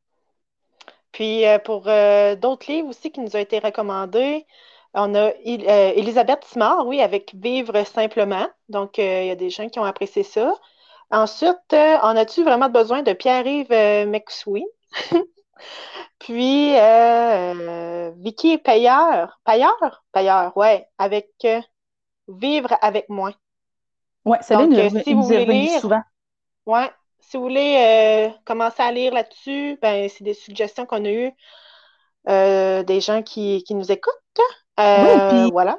Puis 1.11 1.45
euh, 1.45 1.59
pour 1.59 1.87
euh, 1.87 2.35
d'autres 2.35 2.71
livres 2.71 2.89
aussi 2.89 3.11
qui 3.11 3.19
nous 3.19 3.35
ont 3.35 3.39
été 3.39 3.59
recommandés, 3.59 4.45
on 4.93 5.13
a 5.15 5.31
Il- 5.43 5.67
euh, 5.67 5.91
Elisabeth 5.95 6.43
Simard, 6.45 6.87
oui, 6.87 7.01
avec 7.01 7.33
Vivre 7.35 7.85
simplement. 7.85 8.47
Donc, 8.69 8.97
il 8.97 9.25
y 9.25 9.29
a 9.29 9.35
des 9.35 9.49
gens 9.49 9.69
qui 9.69 9.79
ont 9.79 9.83
apprécié 9.83 10.23
ça. 10.23 10.53
Ensuite, 11.11 11.73
euh, 11.73 11.97
en 12.01 12.15
as-tu 12.15 12.43
vraiment 12.43 12.69
besoin 12.69 13.03
de 13.03 13.13
Pierre-Yves 13.13 13.71
euh, 13.71 14.05
McSween? 14.05 14.65
Puis, 16.19 16.75
euh, 16.75 16.79
euh, 16.79 18.11
Vicky 18.17 18.57
Payeur. 18.57 19.39
Payeur? 19.43 20.03
Payeur, 20.13 20.55
ouais, 20.55 20.87
avec 20.97 21.29
euh, 21.45 21.59
Vivre 22.27 22.77
avec 22.81 23.09
moi. 23.09 23.33
Ouais, 24.23 24.37
celle-là, 24.41 24.67
Donc, 24.67 24.77
euh, 24.77 24.89
nous 24.91 25.03
si 25.03 25.13
vous 25.13 25.23
voulez 25.23 25.45
lire, 25.45 25.81
souvent. 25.81 26.01
Ouais. 26.65 26.89
Si 27.19 27.37
vous 27.37 27.43
voulez 27.43 28.31
commencer 28.45 28.81
à 28.81 28.91
lire 28.91 29.13
là-dessus, 29.13 29.77
ben, 29.81 30.09
c'est 30.09 30.23
des 30.23 30.33
suggestions 30.33 30.85
qu'on 30.85 31.05
a 31.05 31.09
eues 31.09 31.31
des 32.25 33.01
gens 33.01 33.21
qui, 33.21 33.63
qui 33.63 33.75
nous 33.75 33.91
écoutent. 33.91 34.13
Oui, 34.77 35.19
puis 35.29 35.51
voilà. 35.51 35.77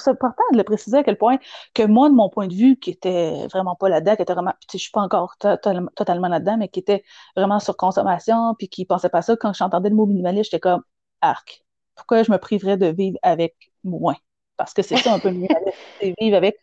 Ça 0.00 0.12
important 0.12 0.42
de 0.52 0.58
le 0.58 0.64
préciser 0.64 0.98
à 0.98 1.04
quel 1.04 1.18
point 1.18 1.38
que 1.74 1.82
moi, 1.84 2.08
de 2.08 2.14
mon 2.14 2.28
point 2.28 2.46
de 2.48 2.54
vue, 2.54 2.76
qui 2.78 2.90
était 2.90 3.46
vraiment 3.48 3.74
pas 3.76 3.88
là-dedans, 3.88 4.16
qui 4.16 4.22
était 4.22 4.34
vraiment, 4.34 4.52
puis 4.68 4.78
je 4.78 4.82
suis 4.84 4.90
pas 4.92 5.00
encore 5.02 5.36
to- 5.38 5.56
to- 5.58 5.88
totalement 5.94 6.28
là-dedans, 6.28 6.56
mais 6.58 6.68
qui 6.68 6.80
était 6.80 7.04
vraiment 7.36 7.60
sur 7.60 7.76
consommation, 7.76 8.54
puis 8.58 8.68
qui 8.68 8.84
pensait 8.84 9.08
pas 9.08 9.22
ça, 9.22 9.36
quand 9.36 9.52
j'entendais 9.52 9.88
le 9.90 9.96
mot 9.96 10.06
minimaliste, 10.06 10.46
j'étais 10.50 10.60
comme, 10.60 10.82
arc, 11.20 11.64
pourquoi 11.94 12.22
je 12.22 12.30
me 12.32 12.38
priverais 12.38 12.76
de 12.76 12.86
vivre 12.86 13.18
avec 13.22 13.54
moins? 13.84 14.16
Parce 14.56 14.72
que 14.74 14.82
c'est 14.82 14.96
ça 14.96 15.12
un 15.12 15.18
peu 15.20 15.28
le 15.28 15.34
minimaliste, 15.34 15.78
c'est 16.00 16.14
vivre 16.20 16.36
avec 16.36 16.56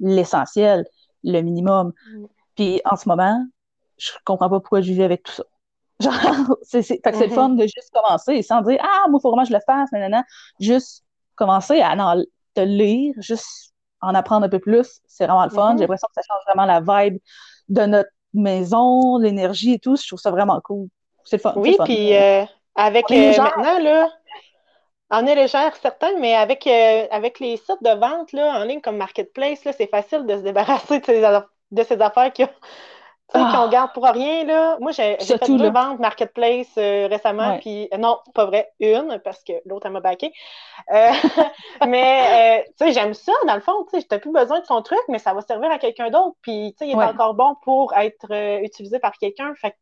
l'essentiel, 0.00 0.86
le 1.24 1.40
minimum. 1.42 1.92
Mm. 2.06 2.26
Puis 2.56 2.80
en 2.84 2.96
ce 2.96 3.08
moment, 3.08 3.44
je 3.98 4.10
comprends 4.24 4.48
pas 4.50 4.60
pourquoi 4.60 4.80
je 4.80 4.88
vivais 4.92 5.04
avec 5.04 5.22
tout 5.24 5.32
ça. 5.32 5.44
Genre, 6.00 6.56
c'est, 6.62 6.82
c'est, 6.82 7.00
fait 7.04 7.12
que 7.12 7.16
c'est 7.18 7.26
le 7.26 7.30
Mhm. 7.30 7.34
fun 7.34 7.48
de 7.50 7.62
juste 7.62 7.90
commencer 7.92 8.42
sans 8.42 8.62
dire, 8.62 8.78
ah, 8.82 9.08
moi, 9.10 9.18
il 9.18 9.22
faut 9.22 9.30
vraiment 9.30 9.42
que 9.44 9.50
je 9.50 9.54
le 9.54 9.60
fasse, 9.66 9.92
nanana. 9.92 10.24
Juste 10.58 11.04
commencer 11.36 11.80
à 11.80 11.94
lire, 12.62 13.14
juste 13.18 13.72
en 14.00 14.14
apprendre 14.14 14.46
un 14.46 14.48
peu 14.48 14.58
plus. 14.58 15.00
C'est 15.06 15.26
vraiment 15.26 15.44
le 15.44 15.50
fun. 15.50 15.72
Mhm. 15.72 15.78
J'ai 15.78 15.82
l'impression 15.82 16.08
que 16.08 16.22
ça 16.22 16.22
change 16.26 16.42
vraiment 16.46 16.66
la 16.66 16.80
vibe 16.80 17.18
de 17.68 17.86
notre 17.86 18.10
maison, 18.34 19.18
l'énergie 19.18 19.74
et 19.74 19.78
tout. 19.78 19.96
Je 19.96 20.06
trouve 20.06 20.18
ça 20.18 20.30
vraiment 20.30 20.60
cool. 20.62 20.88
C'est 21.24 21.36
le 21.36 21.42
fun. 21.42 21.54
Oui, 21.56 21.76
puis 21.84 22.16
euh, 22.16 22.44
avec 22.74 23.10
euh, 23.10 23.36
maintenant, 23.36 23.78
là, 23.78 24.10
on 25.10 25.26
est 25.26 25.34
légère, 25.34 25.74
certain, 25.76 26.18
mais 26.18 26.34
avec, 26.34 26.66
euh, 26.66 27.06
avec 27.10 27.40
les 27.40 27.56
sites 27.56 27.82
de 27.82 27.98
vente 27.98 28.32
là, 28.32 28.60
en 28.60 28.64
ligne 28.64 28.80
comme 28.80 28.96
Marketplace, 28.96 29.64
là, 29.64 29.72
c'est 29.72 29.88
facile 29.88 30.24
de 30.26 30.36
se 30.36 30.42
débarrasser 30.42 31.00
de 31.00 31.04
ces, 31.04 31.20
de 31.70 31.82
ces 31.82 32.00
affaires 32.00 32.32
qui, 32.32 32.44
tu 32.44 32.52
sais, 33.38 33.44
Ah. 33.44 33.52
qu'on 33.54 33.68
garde 33.68 33.92
pour 33.92 34.04
rien. 34.06 34.44
Là. 34.44 34.76
Moi, 34.80 34.92
j'ai 34.92 35.16
fait 35.18 35.46
deux 35.46 35.56
là. 35.64 35.70
ventes 35.70 35.98
Marketplace 36.00 36.68
euh, 36.78 37.06
récemment, 37.08 37.58
puis 37.58 37.88
euh, 37.92 37.96
non, 37.98 38.18
pas 38.34 38.46
vrai, 38.46 38.70
une, 38.80 39.20
parce 39.24 39.42
que 39.44 39.52
l'autre, 39.66 39.86
elle 39.86 39.92
m'a 39.92 40.00
baqué. 40.00 40.32
Euh, 40.92 41.08
mais, 41.88 42.64
tu 42.78 42.86
sais, 42.86 42.92
j'aime 42.92 43.14
ça, 43.14 43.32
dans 43.46 43.54
le 43.54 43.60
fond, 43.60 43.84
tu 43.92 44.00
sais, 44.00 44.06
t'as 44.08 44.18
plus 44.18 44.32
besoin 44.32 44.60
de 44.60 44.66
ton 44.66 44.82
truc, 44.82 45.00
mais 45.08 45.18
ça 45.18 45.34
va 45.34 45.40
servir 45.42 45.70
à 45.70 45.78
quelqu'un 45.78 46.10
d'autre, 46.10 46.36
puis, 46.42 46.74
tu 46.78 46.84
sais, 46.84 46.90
il 46.90 46.92
est 46.92 46.96
Ouais. 46.96 47.04
encore 47.04 47.34
bon 47.34 47.54
pour 47.62 47.92
être 47.96 48.32
utilisé 48.62 48.98
par 48.98 49.12
quelqu'un, 49.18 49.54
fait 49.54 49.74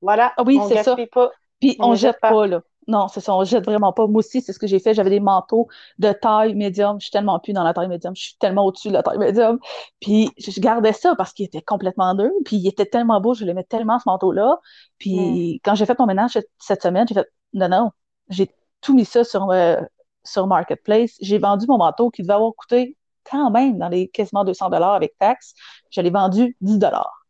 voilà, 0.00 0.32
Ah 0.36 0.42
oui, 0.46 0.58
on 0.60 0.68
c'est 0.68 0.82
ça. 0.82 0.96
pas. 1.12 1.30
Puis 1.60 1.76
On 1.80 1.86
on 1.86 1.90
ne 1.90 1.96
jette 1.96 2.12
jette 2.12 2.20
pas. 2.20 2.30
pas, 2.30 2.46
là. 2.46 2.60
Non, 2.88 3.06
c'est 3.08 3.20
ça, 3.20 3.34
on 3.34 3.44
jette 3.44 3.66
vraiment 3.66 3.92
pas. 3.92 4.06
Moi 4.06 4.20
aussi, 4.20 4.40
c'est 4.40 4.54
ce 4.54 4.58
que 4.58 4.66
j'ai 4.66 4.78
fait. 4.78 4.94
J'avais 4.94 5.10
des 5.10 5.20
manteaux 5.20 5.68
de 5.98 6.10
taille 6.10 6.54
médium. 6.54 6.98
Je 6.98 7.04
suis 7.04 7.10
tellement 7.10 7.38
plus 7.38 7.52
dans 7.52 7.62
la 7.62 7.74
taille 7.74 7.88
médium. 7.88 8.16
Je 8.16 8.22
suis 8.22 8.36
tellement 8.38 8.64
au-dessus 8.64 8.88
de 8.88 8.94
la 8.94 9.02
taille 9.02 9.18
médium. 9.18 9.60
Puis 10.00 10.30
je 10.38 10.58
gardais 10.58 10.94
ça 10.94 11.14
parce 11.14 11.34
qu'il 11.34 11.44
était 11.44 11.60
complètement 11.60 12.14
dur. 12.14 12.30
Puis 12.46 12.56
il 12.56 12.66
était 12.66 12.86
tellement 12.86 13.20
beau. 13.20 13.34
Je 13.34 13.44
l'aimais 13.44 13.64
tellement, 13.64 13.98
ce 13.98 14.04
manteau-là. 14.06 14.58
Puis 14.98 15.56
mm. 15.56 15.60
quand 15.62 15.74
j'ai 15.74 15.84
fait 15.84 15.98
mon 15.98 16.06
ménage 16.06 16.38
cette 16.58 16.82
semaine, 16.82 17.06
j'ai 17.06 17.14
fait 17.14 17.28
non, 17.52 17.68
non. 17.68 17.90
J'ai 18.30 18.50
tout 18.80 18.94
mis 18.94 19.04
ça 19.04 19.22
sur, 19.22 19.50
euh, 19.50 19.76
sur 20.24 20.46
Marketplace. 20.46 21.16
J'ai 21.20 21.38
vendu 21.38 21.66
mon 21.68 21.76
manteau 21.76 22.08
qui 22.10 22.22
devait 22.22 22.34
avoir 22.34 22.52
coûté 22.54 22.96
quand 23.30 23.50
même 23.50 23.76
dans 23.76 23.88
les 23.90 24.08
quasiment 24.08 24.44
200 24.44 24.70
dollars 24.70 24.94
avec 24.94 25.18
taxes. 25.18 25.52
Je 25.90 26.00
l'ai 26.00 26.10
vendu 26.10 26.56
10 26.62 26.78
dollars. 26.78 27.26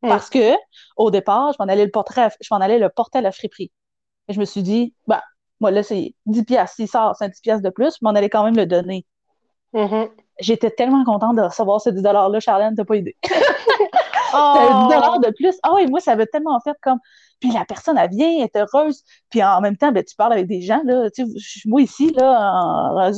Parce 0.00 0.30
que, 0.30 0.54
au 0.96 1.10
départ, 1.10 1.52
je 1.52 1.62
m'en 1.62 1.70
allais 1.70 1.84
le 1.84 1.90
porter, 1.90 2.28
je 2.40 2.48
m'en 2.50 2.60
allais 2.60 2.78
le 2.78 2.88
porter 2.88 3.18
à 3.18 3.20
la 3.20 3.32
friperie. 3.32 3.70
Et 4.30 4.32
je 4.32 4.38
me 4.38 4.44
suis 4.44 4.62
dit, 4.62 4.94
bah, 5.08 5.24
moi, 5.58 5.72
là, 5.72 5.82
c'est 5.82 6.14
10 6.26 6.44
piastres. 6.44 6.76
S'il 6.76 6.86
sort, 6.86 7.16
c'est 7.16 7.28
10 7.28 7.40
piastres 7.40 7.64
de 7.64 7.70
plus, 7.70 7.96
mais 8.00 8.10
on 8.10 8.14
allait 8.14 8.30
quand 8.30 8.44
même 8.44 8.54
le 8.54 8.64
donner. 8.64 9.04
Mm-hmm. 9.74 10.08
J'étais 10.38 10.70
tellement 10.70 11.02
contente 11.04 11.34
de 11.34 11.42
recevoir 11.42 11.80
ce 11.80 11.90
10 11.90 12.00
$-là, 12.00 12.38
Charlène, 12.38 12.76
t'as 12.76 12.84
pas 12.84 12.94
idée. 12.94 13.16
oh! 14.32 14.88
10 14.88 15.26
de 15.26 15.34
plus. 15.34 15.58
Ah 15.64 15.74
oui, 15.74 15.88
moi, 15.88 15.98
ça 15.98 16.12
avait 16.12 16.26
tellement 16.26 16.60
fait 16.60 16.76
comme. 16.80 17.00
Puis 17.40 17.50
la 17.50 17.64
personne, 17.64 17.98
elle 17.98 18.10
vient, 18.10 18.28
elle 18.28 18.42
est 18.44 18.56
heureuse. 18.56 19.02
Puis 19.30 19.42
en 19.42 19.60
même 19.60 19.76
temps, 19.76 19.90
ben, 19.90 20.04
tu 20.04 20.14
parles 20.14 20.34
avec 20.34 20.46
des 20.46 20.62
gens, 20.62 20.80
là. 20.84 21.10
Tu 21.10 21.26
sais, 21.26 21.60
moi, 21.66 21.82
ici, 21.82 22.12
là, 22.12 22.52
en... 22.52 23.12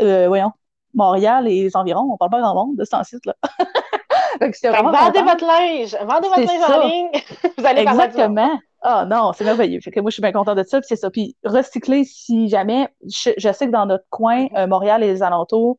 euh, 0.00 0.28
voyons, 0.28 0.52
Montréal 0.92 1.48
et 1.48 1.62
les 1.62 1.76
environs, 1.76 2.10
on 2.12 2.18
parle 2.18 2.30
pas 2.30 2.42
grand 2.42 2.54
monde 2.54 2.76
de 2.76 2.84
ce 2.84 2.94
site, 3.04 3.24
là. 3.24 3.34
vendez 4.40 5.22
votre 5.22 5.46
linge! 5.46 5.96
Vendez 6.02 6.28
votre 6.28 6.40
linge 6.40 6.70
en 6.70 6.86
ligne! 6.86 7.10
Vous 7.56 7.64
allez 7.64 7.80
Exactement. 7.80 8.60
Ah 8.90 9.04
non, 9.04 9.34
c'est 9.34 9.44
merveilleux. 9.44 9.80
Fait 9.82 9.90
que 9.90 10.00
moi, 10.00 10.08
je 10.08 10.14
suis 10.14 10.22
bien 10.22 10.32
contente 10.32 10.56
de 10.56 10.62
ça, 10.64 10.80
puis 10.80 10.86
c'est 10.88 10.96
ça. 10.96 11.10
Puis 11.10 11.36
recycler, 11.44 12.04
si 12.04 12.48
jamais, 12.48 12.88
je, 13.04 13.52
sais 13.52 13.66
que 13.66 13.70
dans 13.70 13.84
notre 13.84 14.06
coin, 14.08 14.46
euh, 14.56 14.66
Montréal 14.66 15.02
et 15.02 15.08
les 15.08 15.22
alentours, 15.22 15.78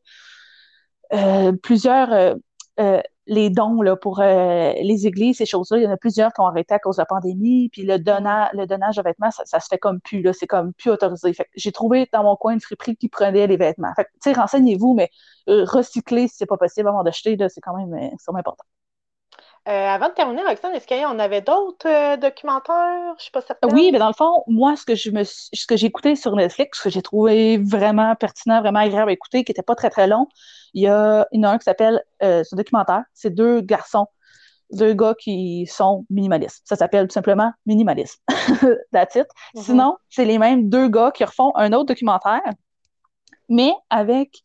euh, 1.12 1.50
plusieurs, 1.60 2.12
euh, 2.78 3.00
les 3.26 3.50
dons 3.50 3.82
là, 3.82 3.96
pour 3.96 4.20
les 4.20 5.06
églises, 5.08 5.38
ces 5.38 5.46
choses-là, 5.46 5.78
il 5.78 5.82
y 5.82 5.86
en 5.88 5.90
a 5.90 5.96
plusieurs 5.96 6.32
qui 6.32 6.40
ont 6.40 6.46
arrêté 6.46 6.72
à 6.72 6.78
cause 6.78 6.96
de 6.98 7.02
la 7.02 7.06
pandémie, 7.06 7.68
puis 7.70 7.82
le, 7.82 7.98
donnage, 7.98 8.50
le 8.52 8.66
donnage 8.66 8.94
de 8.94 9.02
vêtements, 9.02 9.32
ça, 9.32 9.58
se 9.58 9.66
fait 9.68 9.78
comme 9.78 10.00
plus, 10.00 10.24
c'est 10.32 10.46
comme 10.46 10.72
plus 10.74 10.90
autorisé. 10.90 11.32
Fait 11.32 11.48
j'ai 11.56 11.72
trouvé 11.72 12.08
dans 12.12 12.22
mon 12.22 12.36
coin 12.36 12.52
une 12.54 12.60
friperie 12.60 12.96
qui 12.96 13.08
prenait 13.08 13.48
les 13.48 13.56
vêtements. 13.56 13.92
Fait 13.96 14.04
que, 14.04 14.10
tu 14.22 14.30
sais, 14.30 14.32
renseignez-vous, 14.34 14.94
mais 14.94 15.10
recycler, 15.48 16.28
si 16.28 16.36
c'est 16.36 16.46
pas 16.46 16.56
possible 16.56 16.88
avant 16.88 17.02
d'acheter, 17.02 17.36
c'est 17.48 17.60
quand 17.60 17.76
même, 17.76 18.12
c'est 18.20 18.30
important. 18.32 18.64
Euh, 19.68 19.86
avant 19.86 20.08
de 20.08 20.14
terminer, 20.14 20.42
Roxane, 20.42 20.72
est-ce 20.72 20.86
qu'on 20.86 21.18
avait 21.18 21.42
d'autres 21.42 21.86
euh, 21.86 22.16
documentaires? 22.16 23.14
Je 23.18 23.24
suis 23.24 23.30
pas 23.30 23.42
certaine. 23.42 23.70
Oui, 23.74 23.90
mais 23.92 23.98
dans 23.98 24.08
le 24.08 24.14
fond, 24.14 24.42
moi, 24.46 24.74
ce 24.74 24.86
que 24.86 24.94
je 24.94 25.10
me 25.10 25.22
ce 25.22 25.66
que 25.66 25.76
j'ai 25.76 25.86
écouté 25.86 26.16
sur 26.16 26.34
Netflix, 26.34 26.78
ce 26.78 26.84
que 26.84 26.90
j'ai 26.90 27.02
trouvé 27.02 27.58
vraiment 27.58 28.16
pertinent, 28.16 28.60
vraiment 28.60 28.78
agréable 28.78 29.10
à 29.10 29.12
écouter, 29.12 29.44
qui 29.44 29.50
n'était 29.50 29.62
pas 29.62 29.74
très 29.74 29.90
très 29.90 30.06
long, 30.06 30.28
il 30.72 30.84
y, 30.84 30.86
a, 30.86 31.26
il 31.32 31.40
y 31.40 31.46
en 31.46 31.50
a 31.50 31.52
un 31.52 31.58
qui 31.58 31.64
s'appelle 31.64 32.02
euh, 32.22 32.42
ce 32.42 32.56
documentaire. 32.56 33.02
C'est 33.12 33.34
deux 33.34 33.60
garçons, 33.60 34.06
deux 34.72 34.94
gars 34.94 35.14
qui 35.14 35.66
sont 35.66 36.06
minimalistes. 36.08 36.62
Ça 36.64 36.76
s'appelle 36.76 37.06
tout 37.06 37.14
simplement 37.14 37.52
Minimalisme. 37.66 38.18
That's 38.92 39.14
it. 39.14 39.26
Mm-hmm. 39.54 39.62
Sinon, 39.62 39.96
c'est 40.08 40.24
les 40.24 40.38
mêmes 40.38 40.70
deux 40.70 40.88
gars 40.88 41.10
qui 41.10 41.22
refont 41.22 41.52
un 41.54 41.74
autre 41.74 41.86
documentaire, 41.86 42.40
mais 43.50 43.74
avec 43.90 44.42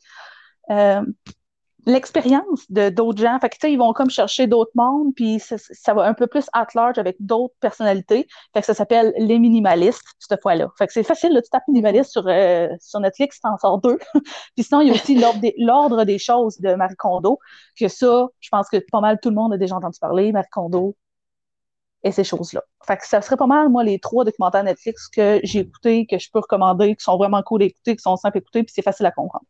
l'expérience 1.85 2.69
de 2.69 2.89
d'autres 2.89 3.21
gens. 3.21 3.37
Fait 3.39 3.49
que, 3.49 3.55
tu 3.55 3.61
sais, 3.61 3.71
ils 3.71 3.77
vont 3.77 3.93
comme 3.93 4.09
chercher 4.09 4.47
d'autres 4.47 4.71
mondes, 4.75 5.13
puis 5.15 5.39
ça, 5.39 5.93
va 5.93 6.03
un 6.03 6.13
peu 6.13 6.27
plus 6.27 6.45
at 6.53 6.67
large 6.75 6.97
avec 6.97 7.15
d'autres 7.19 7.55
personnalités. 7.59 8.27
Fait 8.53 8.61
que 8.61 8.65
ça 8.65 8.73
s'appelle 8.73 9.13
Les 9.17 9.39
Minimalistes, 9.39 10.03
cette 10.19 10.41
fois-là. 10.41 10.69
Fait 10.77 10.87
que 10.87 10.93
c'est 10.93 11.03
facile, 11.03 11.33
là, 11.33 11.41
tu 11.41 11.49
tapes 11.49 11.67
Minimaliste 11.67 12.11
sur, 12.11 12.27
euh, 12.27 12.67
sur 12.79 12.99
Netflix, 12.99 13.39
t'en 13.39 13.57
sors 13.57 13.79
deux. 13.79 13.97
puis 14.55 14.63
sinon, 14.63 14.81
il 14.81 14.87
y 14.87 14.91
a 14.91 14.93
aussi 14.93 15.15
L'Ordre 15.57 15.97
des, 16.05 16.13
des, 16.13 16.19
choses 16.19 16.59
de 16.59 16.75
Marie 16.75 16.95
Kondo, 16.95 17.39
que 17.79 17.87
ça, 17.87 18.27
je 18.39 18.49
pense 18.49 18.69
que 18.69 18.77
pas 18.91 19.01
mal 19.01 19.19
tout 19.21 19.29
le 19.29 19.35
monde 19.35 19.53
a 19.53 19.57
déjà 19.57 19.75
entendu 19.75 19.99
parler, 19.99 20.31
Marie 20.31 20.47
Kondo 20.51 20.95
et 22.03 22.11
ces 22.11 22.23
choses-là. 22.23 22.63
Fait 22.85 22.97
que 22.97 23.07
ça 23.07 23.21
serait 23.21 23.37
pas 23.37 23.47
mal, 23.47 23.69
moi, 23.69 23.83
les 23.83 23.99
trois 23.99 24.23
documentaires 24.25 24.63
Netflix 24.63 25.07
que 25.07 25.39
j'ai 25.43 25.59
écoutés, 25.59 26.05
que 26.05 26.19
je 26.19 26.29
peux 26.31 26.39
recommander, 26.39 26.95
qui 26.95 27.03
sont 27.03 27.17
vraiment 27.17 27.41
cool 27.41 27.63
à 27.63 27.65
écouter, 27.65 27.95
qui 27.95 28.01
sont 28.01 28.15
simples 28.15 28.37
à 28.37 28.41
écouter, 28.41 28.63
puis 28.63 28.73
c'est 28.73 28.83
facile 28.83 29.07
à 29.07 29.11
comprendre. 29.11 29.45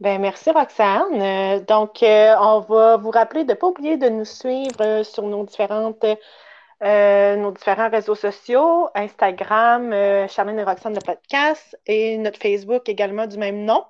Ben, 0.00 0.18
merci 0.18 0.50
Roxane. 0.50 1.20
Euh, 1.20 1.60
donc, 1.60 2.02
euh, 2.02 2.34
on 2.40 2.60
va 2.60 2.96
vous 2.96 3.10
rappeler 3.10 3.44
de 3.44 3.50
ne 3.50 3.54
pas 3.54 3.66
oublier 3.66 3.98
de 3.98 4.08
nous 4.08 4.24
suivre 4.24 4.80
euh, 4.80 5.04
sur 5.04 5.24
nos 5.24 5.44
différentes 5.44 6.04
nos 6.82 7.50
différents 7.52 7.90
réseaux 7.90 8.14
sociaux, 8.14 8.88
Instagram, 8.94 9.90
Charlène 10.28 10.58
et 10.58 10.64
Roxane 10.64 10.94
le 10.94 11.00
podcast 11.00 11.78
et 11.86 12.16
notre 12.16 12.38
Facebook 12.40 12.88
également 12.88 13.26
du 13.26 13.36
même 13.38 13.64
nom. 13.66 13.84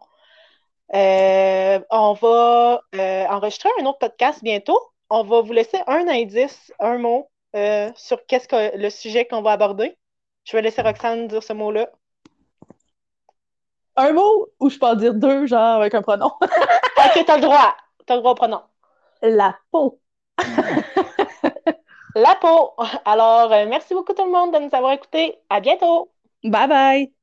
on 0.92 2.12
va 2.20 2.82
enregistrer 3.30 3.70
un 3.80 3.86
autre 3.86 3.98
podcast 3.98 4.42
bientôt. 4.42 4.80
On 5.10 5.22
va 5.22 5.40
vous 5.42 5.52
laisser 5.52 5.78
un 5.86 6.08
indice, 6.08 6.72
un 6.80 6.98
mot 6.98 7.30
sur 7.94 8.26
qu'est-ce 8.26 8.48
que 8.48 8.76
le 8.76 8.90
sujet 8.90 9.26
qu'on 9.26 9.42
va 9.42 9.52
aborder. 9.52 9.96
Je 10.44 10.56
vais 10.56 10.62
laisser 10.62 10.82
Roxane 10.82 11.28
dire 11.28 11.42
ce 11.44 11.52
mot-là 11.52 11.88
un 13.96 14.12
mot 14.12 14.48
ou 14.60 14.70
je 14.70 14.78
peux 14.78 14.86
en 14.86 14.94
dire 14.94 15.14
deux, 15.14 15.46
genre 15.46 15.76
avec 15.76 15.94
un 15.94 16.02
pronom? 16.02 16.32
ok, 16.40 17.24
t'as 17.26 17.36
le 17.36 17.42
droit. 17.42 17.76
T'as 18.06 18.14
le 18.14 18.20
droit 18.20 18.32
au 18.32 18.34
pronom. 18.34 18.62
La 19.22 19.58
peau. 19.70 20.00
La 22.14 22.34
peau. 22.36 22.74
Alors, 23.04 23.52
euh, 23.52 23.66
merci 23.68 23.94
beaucoup 23.94 24.14
tout 24.14 24.24
le 24.24 24.30
monde 24.30 24.52
de 24.52 24.58
nous 24.58 24.74
avoir 24.74 24.92
écoutés. 24.92 25.38
À 25.48 25.60
bientôt. 25.60 26.10
Bye 26.42 26.66
bye. 26.68 27.19